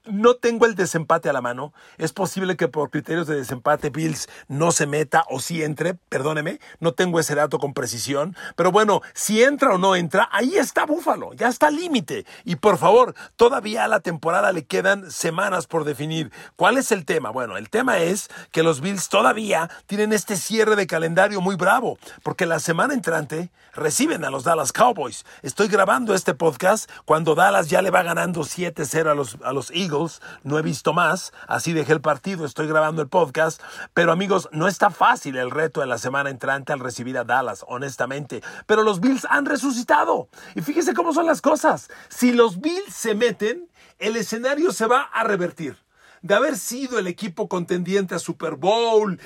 no 0.10 0.36
tengo 0.36 0.66
el 0.66 0.76
desempate 0.76 1.30
a 1.30 1.34
la 1.34 1.42
mano. 1.42 1.74
Es 1.98 2.14
posible 2.14 2.58
que 2.58 2.68
por 2.68 2.90
criterios 2.90 3.28
de 3.28 3.36
desempate 3.36 3.90
Bills 3.90 4.30
no 4.48 4.72
se 4.72 4.88
meta 4.88 5.26
o 5.30 5.40
si 5.40 5.64
entre, 5.64 5.94
perdóneme, 5.94 6.60
no 6.80 6.94
tengo 6.94 7.20
ese 7.20 7.36
dato 7.36 7.60
con 7.60 7.74
precisión. 7.74 8.36
Pero 8.56 8.72
bueno, 8.72 9.02
si 9.14 9.44
entra 9.44 9.74
o 9.74 9.78
no 9.78 9.96
entra, 9.96 10.30
ahí 10.32 10.58
está 10.58 10.86
Búfalo, 10.86 11.34
ya 11.34 11.48
está 11.48 11.70
límite. 11.70 12.26
Y 12.46 12.58
por 12.58 12.78
favor, 12.78 13.16
todavía 13.36 13.84
a 13.84 13.88
la 13.88 14.00
temporada 14.00 14.52
le 14.52 14.66
quedan 14.66 15.12
semanas 15.12 15.68
por 15.68 15.84
definir. 15.84 16.32
¿Cuál 16.56 16.78
es 16.78 16.92
el 16.92 17.06
tema? 17.06 17.30
Bueno, 17.30 17.58
el 17.58 17.70
tema 17.70 18.00
es 18.00 18.30
que 18.52 18.64
los 18.64 18.82
Bills 18.82 19.10
todavía 19.10 19.70
tienen 19.86 20.14
este 20.14 20.36
cierre 20.36 20.76
de 20.76 20.88
calendario 20.88 21.42
muy 21.42 21.56
bravo, 21.56 21.98
porque 22.24 22.46
la 22.46 22.60
semana 22.60 22.94
entrante 22.94 23.52
reciben 23.74 24.26
a 24.26 24.30
los 24.30 24.44
Dallas 24.44 24.72
Cowboys. 24.72 25.26
Estoy 25.44 25.68
grabando 25.68 26.14
este 26.14 26.34
podcast 26.34 26.90
cuando 27.06 27.36
Dallas 27.36 27.70
ya 27.70 27.82
le 27.82 27.92
va 27.92 28.04
ganando 28.04 28.42
7-0 28.42 29.12
a 29.12 29.14
los, 29.14 29.38
a 29.44 29.54
los 29.54 29.72
Eagles 29.72 29.97
no 30.44 30.60
he 30.60 30.62
visto 30.62 30.94
más, 30.94 31.34
así 31.48 31.74
dejé 31.74 31.94
el 31.94 32.01
partido, 32.01 32.46
estoy 32.46 32.68
grabando 32.68 33.01
el 33.01 33.08
podcast, 33.08 33.62
pero 33.94 34.12
amigos, 34.12 34.50
no 34.51 34.68
está 34.68 34.89
fácil 34.89 35.38
el 35.38 35.51
reto 35.51 35.82
de 35.82 35.88
la 35.88 35.98
semana 35.98 36.30
entrante 36.30 36.74
al 36.74 36.80
recibir 36.80 37.18
a 37.18 37.24
Dallas, 37.24 37.66
honestamente, 37.68 38.44
pero 38.66 38.84
los 38.84 39.00
Bills 39.00 39.25
han 39.30 39.46
resucitado. 39.46 40.30
Y 40.56 40.62
fíjese 40.62 40.94
cómo 40.94 41.13
son 41.13 41.25
las 41.25 41.42
cosas. 41.42 41.89
Si 42.10 42.32
los 42.32 42.62
Bills 42.62 42.94
se 42.94 43.16
meten, 43.16 43.70
el 44.00 44.16
escenario 44.16 44.72
se 44.72 44.86
va 44.86 45.01
a 45.01 45.24
revertir 45.24 45.87
de 46.21 46.36
haber 46.36 46.57
sido 46.57 47.00
el 47.00 47.07
equipo 47.07 47.47
contendiente 47.47 48.15
a 48.15 48.19
Super 48.19 48.55
Bowl, 48.55 49.19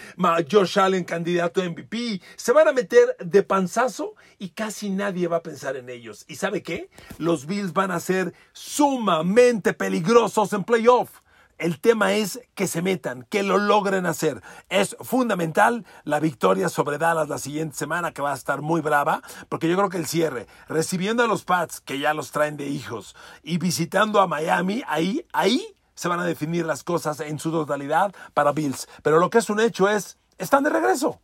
Josh 0.50 0.80
Allen 0.80 1.04
candidato 1.04 1.62
a 1.62 1.70
MVP, 1.70 2.22
se 2.36 2.52
van 2.52 2.68
a 2.68 2.74
meter 2.74 3.16
de 3.20 3.44
panzazo 3.44 4.16
y 4.38 4.50
casi 4.50 4.90
nadie 4.90 5.28
va 5.28 5.38
a 5.38 5.44
pensar 5.44 5.76
en 5.76 5.90
ellos. 5.90 6.26
¿Y 6.28 6.36
sabe 6.36 6.64
qué? 6.64 6.90
Los 7.18 7.46
Bills 7.46 7.74
van 7.74 7.92
a 7.92 8.00
ser 8.00 8.34
sumamente 8.54 9.74
peligrosos 9.74 10.54
en 10.54 10.64
playoff. 10.64 11.22
El 11.62 11.80
tema 11.80 12.14
es 12.14 12.42
que 12.56 12.66
se 12.66 12.82
metan, 12.82 13.28
que 13.30 13.44
lo 13.44 13.60
logren 13.60 14.08
hacer. 14.08 14.42
Es 14.70 14.98
fundamental 15.00 15.86
la 16.04 16.20
victoria 16.20 16.70
sobre 16.70 16.98
Dallas 16.98 17.30
la 17.30 17.38
siguiente 17.38 17.76
semana, 17.76 18.14
que 18.14 18.24
va 18.24 18.32
a 18.32 18.36
estar 18.36 18.64
muy 18.64 18.82
brava, 18.82 19.22
porque 19.48 19.70
yo 19.70 19.78
creo 19.78 19.90
que 19.90 19.98
el 19.98 20.08
cierre, 20.08 20.48
recibiendo 20.68 21.22
a 21.22 21.28
los 21.28 21.44
Pats, 21.44 21.80
que 21.80 22.00
ya 22.00 22.16
los 22.16 22.32
traen 22.32 22.58
de 22.58 22.66
hijos, 22.66 23.16
y 23.44 23.60
visitando 23.60 24.20
a 24.20 24.26
Miami, 24.26 24.82
ahí, 24.88 25.24
ahí 25.34 25.76
se 25.96 26.08
van 26.08 26.20
a 26.20 26.26
definir 26.26 26.66
las 26.66 26.84
cosas 26.84 27.20
en 27.20 27.40
su 27.40 27.52
totalidad 27.52 28.14
para 28.34 28.52
Bills. 28.52 28.88
Pero 29.04 29.20
lo 29.20 29.30
que 29.30 29.40
es 29.40 29.50
un 29.50 29.60
hecho 29.60 29.90
es, 29.90 30.18
están 30.38 30.64
de 30.64 30.70
regreso. 30.70 31.20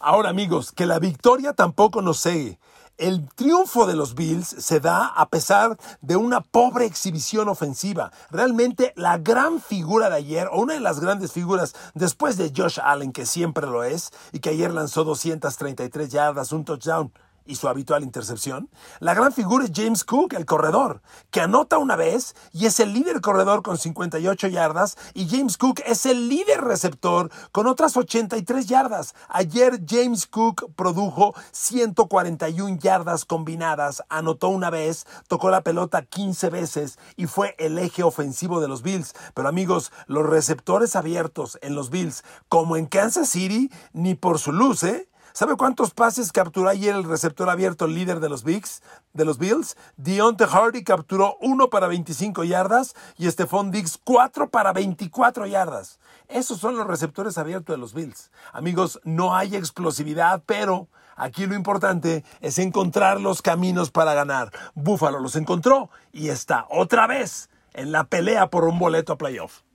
Ahora 0.00 0.30
amigos, 0.30 0.72
que 0.72 0.86
la 0.86 0.98
victoria 0.98 1.52
tampoco 1.52 2.02
nos 2.02 2.18
sigue. 2.18 2.58
El 2.98 3.28
triunfo 3.34 3.86
de 3.86 3.94
los 3.94 4.14
Bills 4.14 4.48
se 4.48 4.80
da 4.80 5.06
a 5.08 5.28
pesar 5.28 5.76
de 6.00 6.16
una 6.16 6.40
pobre 6.40 6.86
exhibición 6.86 7.48
ofensiva. 7.48 8.10
Realmente 8.30 8.94
la 8.96 9.18
gran 9.18 9.60
figura 9.60 10.08
de 10.08 10.16
ayer, 10.16 10.48
o 10.50 10.62
una 10.62 10.74
de 10.74 10.80
las 10.80 10.98
grandes 11.00 11.32
figuras 11.32 11.74
después 11.92 12.38
de 12.38 12.52
Josh 12.56 12.78
Allen, 12.82 13.12
que 13.12 13.26
siempre 13.26 13.66
lo 13.66 13.84
es, 13.84 14.12
y 14.32 14.40
que 14.40 14.48
ayer 14.48 14.72
lanzó 14.72 15.04
233 15.04 16.08
yardas, 16.10 16.52
un 16.52 16.64
touchdown, 16.64 17.12
y 17.46 17.56
su 17.56 17.68
habitual 17.68 18.02
intercepción, 18.02 18.68
la 19.00 19.14
gran 19.14 19.32
figura 19.32 19.64
es 19.64 19.72
James 19.74 20.04
Cook, 20.04 20.34
el 20.34 20.46
corredor, 20.46 21.02
que 21.30 21.40
anota 21.40 21.78
una 21.78 21.96
vez 21.96 22.34
y 22.52 22.66
es 22.66 22.80
el 22.80 22.92
líder 22.92 23.20
corredor 23.20 23.62
con 23.62 23.78
58 23.78 24.48
yardas 24.48 24.96
y 25.14 25.28
James 25.28 25.56
Cook 25.56 25.80
es 25.86 26.06
el 26.06 26.28
líder 26.28 26.62
receptor 26.62 27.30
con 27.52 27.66
otras 27.66 27.96
83 27.96 28.66
yardas. 28.66 29.14
Ayer 29.28 29.80
James 29.86 30.26
Cook 30.26 30.72
produjo 30.76 31.34
141 31.52 32.78
yardas 32.78 33.24
combinadas, 33.24 34.02
anotó 34.08 34.48
una 34.48 34.70
vez, 34.70 35.06
tocó 35.28 35.50
la 35.50 35.62
pelota 35.62 36.02
15 36.02 36.50
veces 36.50 36.98
y 37.16 37.26
fue 37.26 37.54
el 37.58 37.78
eje 37.78 38.02
ofensivo 38.02 38.60
de 38.60 38.68
los 38.68 38.82
Bills. 38.82 39.14
Pero 39.34 39.48
amigos, 39.48 39.92
los 40.06 40.26
receptores 40.26 40.96
abiertos 40.96 41.58
en 41.62 41.74
los 41.74 41.90
Bills, 41.90 42.24
como 42.48 42.76
en 42.76 42.86
Kansas 42.86 43.28
City, 43.28 43.70
ni 43.92 44.14
por 44.14 44.38
su 44.38 44.52
luz, 44.52 44.82
¿eh? 44.82 45.08
¿Sabe 45.36 45.54
cuántos 45.58 45.90
pases 45.90 46.32
capturó 46.32 46.70
ayer 46.70 46.94
el 46.94 47.04
receptor 47.04 47.50
abierto 47.50 47.86
líder 47.86 48.20
de 48.20 48.30
los 48.30 48.42
Bigs, 48.42 48.82
de 49.12 49.26
los 49.26 49.36
Bills? 49.36 49.76
Deontay 49.98 50.46
Hardy 50.46 50.82
capturó 50.82 51.36
uno 51.42 51.68
para 51.68 51.88
25 51.88 52.44
yardas 52.44 52.94
y 53.18 53.30
Stephon 53.30 53.70
Diggs 53.70 54.00
cuatro 54.02 54.48
para 54.48 54.72
24 54.72 55.46
yardas. 55.46 56.00
Esos 56.28 56.58
son 56.58 56.78
los 56.78 56.86
receptores 56.86 57.36
abiertos 57.36 57.74
de 57.74 57.78
los 57.78 57.92
Bills. 57.92 58.30
Amigos, 58.54 58.98
no 59.04 59.36
hay 59.36 59.56
explosividad, 59.56 60.42
pero 60.46 60.88
aquí 61.16 61.44
lo 61.44 61.54
importante 61.54 62.24
es 62.40 62.58
encontrar 62.58 63.20
los 63.20 63.42
caminos 63.42 63.90
para 63.90 64.14
ganar. 64.14 64.50
Buffalo 64.74 65.20
los 65.20 65.36
encontró 65.36 65.90
y 66.14 66.30
está 66.30 66.64
otra 66.70 67.06
vez 67.06 67.50
en 67.74 67.92
la 67.92 68.04
pelea 68.04 68.48
por 68.48 68.64
un 68.64 68.78
boleto 68.78 69.12
a 69.12 69.18
playoff. 69.18 69.65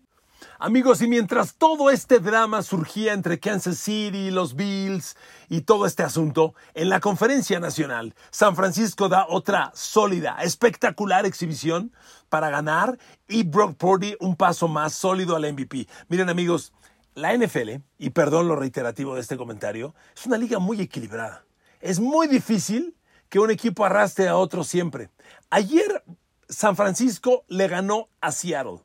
Amigos, 0.59 1.01
y 1.01 1.07
mientras 1.07 1.55
todo 1.55 1.89
este 1.89 2.19
drama 2.19 2.61
surgía 2.61 3.13
entre 3.13 3.39
Kansas 3.39 3.77
City, 3.77 4.31
los 4.31 4.55
Bills 4.55 5.15
y 5.49 5.61
todo 5.61 5.85
este 5.85 6.03
asunto, 6.03 6.53
en 6.73 6.89
la 6.89 6.99
conferencia 6.99 7.59
nacional, 7.59 8.15
San 8.29 8.55
Francisco 8.55 9.09
da 9.09 9.25
otra 9.27 9.71
sólida, 9.73 10.37
espectacular 10.41 11.25
exhibición 11.25 11.91
para 12.29 12.49
ganar 12.49 12.97
y 13.27 13.43
Brock 13.43 13.75
Purdy 13.75 14.15
un 14.19 14.35
paso 14.35 14.67
más 14.67 14.93
sólido 14.93 15.35
al 15.35 15.51
MVP. 15.51 15.87
Miren 16.09 16.29
amigos, 16.29 16.73
la 17.15 17.35
NFL, 17.35 17.81
y 17.97 18.11
perdón 18.11 18.47
lo 18.47 18.55
reiterativo 18.55 19.15
de 19.15 19.21
este 19.21 19.37
comentario, 19.37 19.95
es 20.15 20.25
una 20.25 20.37
liga 20.37 20.59
muy 20.59 20.79
equilibrada. 20.79 21.43
Es 21.79 21.99
muy 21.99 22.27
difícil 22.27 22.95
que 23.29 23.39
un 23.39 23.51
equipo 23.51 23.83
arrastre 23.85 24.27
a 24.27 24.37
otro 24.37 24.63
siempre. 24.63 25.09
Ayer 25.49 26.03
San 26.47 26.75
Francisco 26.75 27.43
le 27.47 27.67
ganó 27.67 28.09
a 28.19 28.31
Seattle 28.31 28.81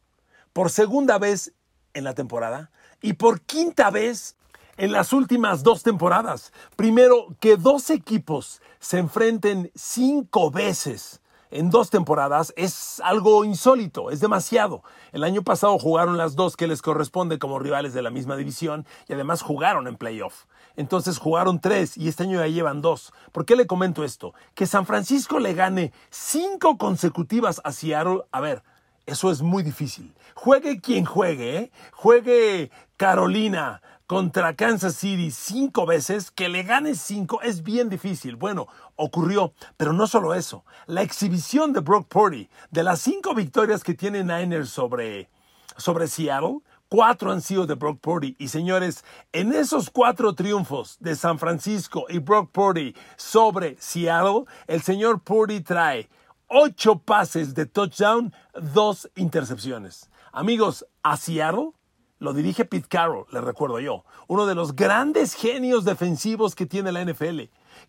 por 0.56 0.70
segunda 0.70 1.18
vez 1.18 1.52
en 1.92 2.02
la 2.02 2.14
temporada 2.14 2.70
y 3.02 3.12
por 3.12 3.42
quinta 3.42 3.90
vez 3.90 4.38
en 4.78 4.90
las 4.90 5.12
últimas 5.12 5.62
dos 5.62 5.82
temporadas. 5.82 6.50
Primero, 6.76 7.36
que 7.40 7.58
dos 7.58 7.90
equipos 7.90 8.62
se 8.78 8.96
enfrenten 8.96 9.70
cinco 9.74 10.50
veces 10.50 11.20
en 11.50 11.68
dos 11.68 11.90
temporadas 11.90 12.54
es 12.56 13.00
algo 13.00 13.44
insólito, 13.44 14.10
es 14.10 14.20
demasiado. 14.20 14.82
El 15.12 15.24
año 15.24 15.42
pasado 15.42 15.78
jugaron 15.78 16.16
las 16.16 16.36
dos 16.36 16.56
que 16.56 16.66
les 16.66 16.80
corresponde 16.80 17.38
como 17.38 17.58
rivales 17.58 17.92
de 17.92 18.00
la 18.00 18.10
misma 18.10 18.34
división 18.36 18.86
y 19.08 19.12
además 19.12 19.42
jugaron 19.42 19.86
en 19.86 19.96
playoff. 19.96 20.46
Entonces 20.74 21.18
jugaron 21.18 21.60
tres 21.60 21.98
y 21.98 22.08
este 22.08 22.22
año 22.22 22.38
ya 22.38 22.46
llevan 22.46 22.80
dos. 22.80 23.12
¿Por 23.30 23.44
qué 23.44 23.56
le 23.56 23.66
comento 23.66 24.04
esto? 24.04 24.32
Que 24.54 24.64
San 24.64 24.86
Francisco 24.86 25.38
le 25.38 25.52
gane 25.52 25.92
cinco 26.08 26.78
consecutivas 26.78 27.60
a 27.62 27.72
Seattle. 27.72 28.22
A 28.32 28.40
ver, 28.40 28.62
eso 29.06 29.30
es 29.30 29.40
muy 29.40 29.62
difícil. 29.62 30.14
Juegue 30.34 30.80
quien 30.80 31.04
juegue, 31.04 31.56
¿eh? 31.56 31.72
juegue 31.92 32.70
Carolina 32.96 33.80
contra 34.06 34.54
Kansas 34.54 34.94
City 34.94 35.30
cinco 35.30 35.86
veces, 35.86 36.30
que 36.30 36.48
le 36.48 36.62
gane 36.62 36.94
cinco 36.94 37.40
es 37.42 37.62
bien 37.62 37.88
difícil. 37.88 38.36
Bueno, 38.36 38.68
ocurrió, 38.96 39.52
pero 39.76 39.92
no 39.92 40.06
solo 40.06 40.34
eso. 40.34 40.64
La 40.86 41.02
exhibición 41.02 41.72
de 41.72 41.80
Brock 41.80 42.06
Purdy, 42.08 42.48
de 42.70 42.82
las 42.82 43.00
cinco 43.00 43.34
victorias 43.34 43.82
que 43.82 43.94
tiene 43.94 44.22
Niners 44.22 44.70
sobre, 44.70 45.28
sobre 45.76 46.08
Seattle, 46.08 46.60
Cuatro 46.88 47.32
han 47.32 47.42
sido 47.42 47.66
de 47.66 47.74
Brock 47.74 47.98
Purdy. 48.00 48.36
Y 48.38 48.46
señores, 48.46 49.04
en 49.32 49.52
esos 49.52 49.90
cuatro 49.90 50.36
triunfos 50.36 50.96
de 51.00 51.16
San 51.16 51.40
Francisco 51.40 52.06
y 52.08 52.18
Brock 52.18 52.52
Purdy 52.52 52.94
sobre 53.16 53.76
Seattle, 53.80 54.44
el 54.68 54.82
señor 54.82 55.20
Purdy 55.20 55.62
trae 55.62 56.08
ocho 56.48 56.98
pases 56.98 57.54
de 57.54 57.66
touchdown, 57.66 58.32
dos 58.74 59.10
intercepciones. 59.16 60.10
Amigos, 60.32 60.86
a 61.02 61.16
Seattle 61.16 61.72
lo 62.18 62.32
dirige 62.32 62.64
Pete 62.64 62.88
Carroll, 62.88 63.26
le 63.30 63.40
recuerdo 63.40 63.78
yo, 63.78 64.04
uno 64.26 64.46
de 64.46 64.54
los 64.54 64.74
grandes 64.74 65.34
genios 65.34 65.84
defensivos 65.84 66.54
que 66.54 66.66
tiene 66.66 66.92
la 66.92 67.04
NFL. 67.04 67.42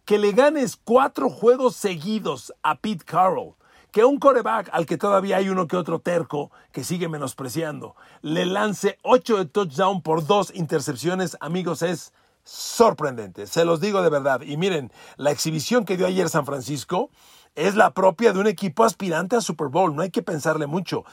Que 0.03 0.17
le 0.17 0.33
ganes 0.33 0.75
cuatro 0.75 1.29
juegos 1.29 1.75
seguidos 1.75 2.53
a 2.61 2.75
Pete 2.75 3.05
Carroll, 3.05 3.55
que 3.91 4.03
un 4.03 4.19
coreback 4.19 4.69
al 4.73 4.85
que 4.85 4.97
todavía 4.97 5.37
hay 5.37 5.49
uno 5.49 5.67
que 5.67 5.77
otro 5.77 5.99
terco 5.99 6.51
que 6.71 6.83
sigue 6.83 7.07
menospreciando 7.07 7.95
le 8.21 8.45
lance 8.45 8.97
8 9.03 9.37
de 9.37 9.45
touchdown 9.45 10.01
por 10.01 10.25
dos 10.25 10.53
intercepciones, 10.53 11.37
amigos, 11.39 11.81
es 11.81 12.13
sorprendente. 12.43 13.47
Se 13.47 13.65
los 13.65 13.81
digo 13.81 14.01
de 14.01 14.09
verdad. 14.09 14.41
Y 14.41 14.57
miren, 14.57 14.91
la 15.15 15.31
exhibición 15.31 15.85
que 15.85 15.97
dio 15.97 16.07
ayer 16.07 16.29
San 16.29 16.45
Francisco 16.45 17.09
es 17.57 17.75
la 17.75 17.91
propia 17.91 18.31
de 18.31 18.39
un 18.39 18.47
equipo 18.47 18.85
aspirante 18.85 19.35
a 19.35 19.41
Super 19.41 19.67
Bowl. 19.67 19.93
No 19.95 20.03
hay 20.03 20.11
que 20.11 20.21
pensarle 20.21 20.67
mucho. 20.67 21.03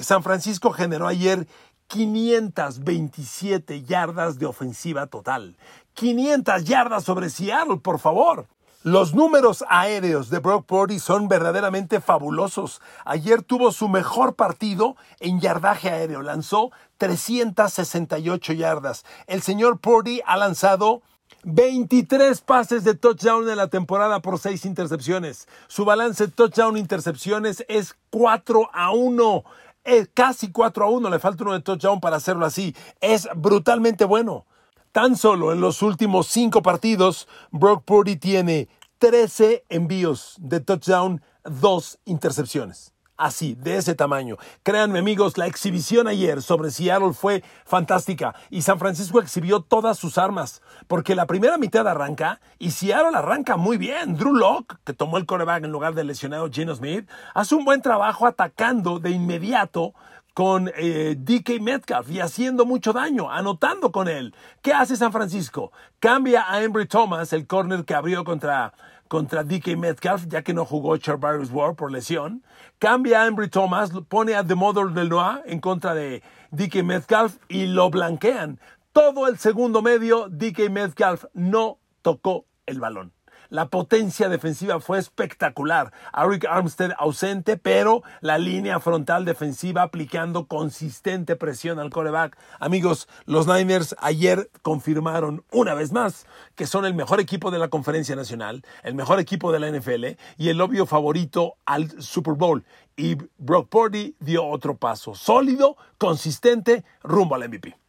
San 0.00 0.22
Francisco 0.22 0.72
generó 0.72 1.06
ayer 1.06 1.46
527 1.88 3.82
yardas 3.82 4.38
de 4.38 4.46
ofensiva 4.46 5.06
total. 5.08 5.56
500 5.94 6.64
yardas 6.64 7.04
sobre 7.04 7.28
Seattle, 7.28 7.76
por 7.76 7.98
favor. 7.98 8.46
Los 8.82 9.12
números 9.12 9.62
aéreos 9.68 10.30
de 10.30 10.38
Brock 10.38 10.64
Purdy 10.64 10.98
son 10.98 11.28
verdaderamente 11.28 12.00
fabulosos. 12.00 12.80
Ayer 13.04 13.42
tuvo 13.42 13.70
su 13.70 13.86
mejor 13.88 14.36
partido 14.36 14.96
en 15.18 15.38
yardaje 15.38 15.90
aéreo. 15.90 16.22
Lanzó 16.22 16.70
368 16.96 18.54
yardas. 18.54 19.04
El 19.26 19.42
señor 19.42 19.80
Purdy 19.80 20.22
ha 20.24 20.38
lanzado 20.38 21.02
23 21.44 22.40
pases 22.42 22.84
de 22.84 22.94
touchdown 22.94 23.48
en 23.48 23.56
la 23.56 23.68
temporada 23.68 24.20
por 24.20 24.38
6 24.38 24.64
intercepciones. 24.66 25.48
Su 25.68 25.84
balance 25.84 26.28
touchdown-intercepciones 26.28 27.64
es 27.68 27.96
4 28.10 28.68
a 28.72 28.92
1. 28.92 29.44
Es 29.84 30.10
casi 30.12 30.52
4 30.52 30.84
a 30.84 30.90
1. 30.90 31.10
Le 31.10 31.18
falta 31.18 31.44
uno 31.44 31.54
de 31.54 31.60
touchdown 31.60 32.00
para 32.00 32.16
hacerlo 32.16 32.44
así. 32.44 32.74
Es 33.00 33.28
brutalmente 33.34 34.04
bueno. 34.04 34.46
Tan 34.92 35.16
solo 35.16 35.52
en 35.52 35.60
los 35.60 35.82
últimos 35.82 36.26
cinco 36.26 36.62
partidos, 36.62 37.28
Brock 37.52 37.84
Purdy 37.84 38.16
tiene 38.16 38.68
13 38.98 39.64
envíos 39.68 40.34
de 40.38 40.60
touchdown, 40.60 41.22
dos 41.44 41.98
intercepciones. 42.04 42.92
Así, 43.20 43.54
de 43.54 43.76
ese 43.76 43.94
tamaño. 43.94 44.38
Créanme 44.62 44.98
amigos, 44.98 45.36
la 45.36 45.46
exhibición 45.46 46.08
ayer 46.08 46.40
sobre 46.40 46.70
Seattle 46.70 47.12
fue 47.12 47.44
fantástica 47.66 48.34
y 48.48 48.62
San 48.62 48.78
Francisco 48.78 49.20
exhibió 49.20 49.60
todas 49.60 49.98
sus 49.98 50.16
armas, 50.16 50.62
porque 50.88 51.14
la 51.14 51.26
primera 51.26 51.58
mitad 51.58 51.86
arranca 51.86 52.40
y 52.58 52.70
Seattle 52.70 53.14
arranca 53.14 53.58
muy 53.58 53.76
bien. 53.76 54.16
Drew 54.16 54.32
Locke, 54.32 54.78
que 54.86 54.94
tomó 54.94 55.18
el 55.18 55.26
coreback 55.26 55.64
en 55.64 55.70
lugar 55.70 55.92
del 55.92 56.06
lesionado 56.06 56.48
Geno 56.50 56.74
Smith, 56.74 57.06
hace 57.34 57.54
un 57.54 57.66
buen 57.66 57.82
trabajo 57.82 58.26
atacando 58.26 58.98
de 58.98 59.10
inmediato 59.10 59.92
con 60.32 60.70
eh, 60.74 61.14
DK 61.18 61.60
Metcalf 61.60 62.10
y 62.10 62.20
haciendo 62.20 62.64
mucho 62.64 62.94
daño, 62.94 63.30
anotando 63.30 63.92
con 63.92 64.08
él. 64.08 64.34
¿Qué 64.62 64.72
hace 64.72 64.96
San 64.96 65.12
Francisco? 65.12 65.72
Cambia 65.98 66.50
a 66.50 66.62
Embry 66.62 66.86
Thomas, 66.86 67.34
el 67.34 67.46
corner 67.46 67.84
que 67.84 67.94
abrió 67.94 68.24
contra, 68.24 68.72
contra 69.10 69.42
DK 69.42 69.76
Metcalf, 69.76 70.26
ya 70.28 70.42
que 70.42 70.54
no 70.54 70.64
jugó 70.64 70.96
Charvarius 70.96 71.50
Ward 71.50 71.74
por 71.74 71.90
lesión. 71.90 72.44
Cambia 72.78 73.22
a 73.22 73.26
Embry 73.26 73.48
Thomas, 73.48 73.90
pone 74.08 74.36
a 74.36 74.44
The 74.44 74.54
Mother 74.54 74.90
del 74.90 75.08
Noah 75.08 75.42
en 75.46 75.58
contra 75.58 75.94
de 75.94 76.22
DK 76.52 76.84
Metcalf 76.84 77.38
y 77.48 77.66
lo 77.66 77.90
blanquean. 77.90 78.60
Todo 78.92 79.26
el 79.26 79.36
segundo 79.36 79.82
medio, 79.82 80.28
DK 80.28 80.70
Metcalf 80.70 81.24
no 81.34 81.78
tocó 82.02 82.46
el 82.66 82.78
balón. 82.78 83.12
La 83.50 83.68
potencia 83.68 84.28
defensiva 84.28 84.78
fue 84.78 85.00
espectacular. 85.00 85.92
Eric 86.16 86.46
Armstead 86.48 86.92
ausente, 86.98 87.56
pero 87.56 88.04
la 88.20 88.38
línea 88.38 88.78
frontal 88.78 89.24
defensiva 89.24 89.82
aplicando 89.82 90.46
consistente 90.46 91.34
presión 91.34 91.80
al 91.80 91.90
coreback. 91.90 92.38
Amigos, 92.60 93.08
los 93.26 93.48
Niners 93.48 93.96
ayer 93.98 94.48
confirmaron 94.62 95.42
una 95.50 95.74
vez 95.74 95.90
más 95.90 96.26
que 96.54 96.68
son 96.68 96.84
el 96.84 96.94
mejor 96.94 97.18
equipo 97.18 97.50
de 97.50 97.58
la 97.58 97.66
conferencia 97.66 98.14
nacional, 98.14 98.62
el 98.84 98.94
mejor 98.94 99.18
equipo 99.18 99.50
de 99.50 99.58
la 99.58 99.68
NFL 99.68 100.16
y 100.38 100.50
el 100.50 100.60
obvio 100.60 100.86
favorito 100.86 101.56
al 101.66 102.00
Super 102.00 102.34
Bowl. 102.34 102.64
Y 102.96 103.16
Brock 103.36 103.68
Purdy 103.68 104.14
dio 104.20 104.46
otro 104.46 104.76
paso 104.76 105.16
sólido, 105.16 105.76
consistente, 105.98 106.84
rumbo 107.02 107.34
al 107.34 107.48
MVP. 107.48 107.79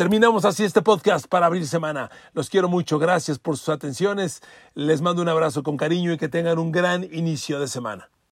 Terminamos 0.00 0.46
así 0.46 0.64
este 0.64 0.80
podcast 0.80 1.26
para 1.26 1.44
abrir 1.44 1.66
semana. 1.66 2.10
Los 2.32 2.48
quiero 2.48 2.70
mucho. 2.70 2.98
Gracias 2.98 3.38
por 3.38 3.58
sus 3.58 3.68
atenciones. 3.68 4.40
Les 4.74 5.02
mando 5.02 5.20
un 5.20 5.28
abrazo 5.28 5.62
con 5.62 5.76
cariño 5.76 6.14
y 6.14 6.16
que 6.16 6.26
tengan 6.26 6.58
un 6.58 6.72
gran 6.72 7.04
inicio 7.12 7.60
de 7.60 7.68
semana. 7.68 8.08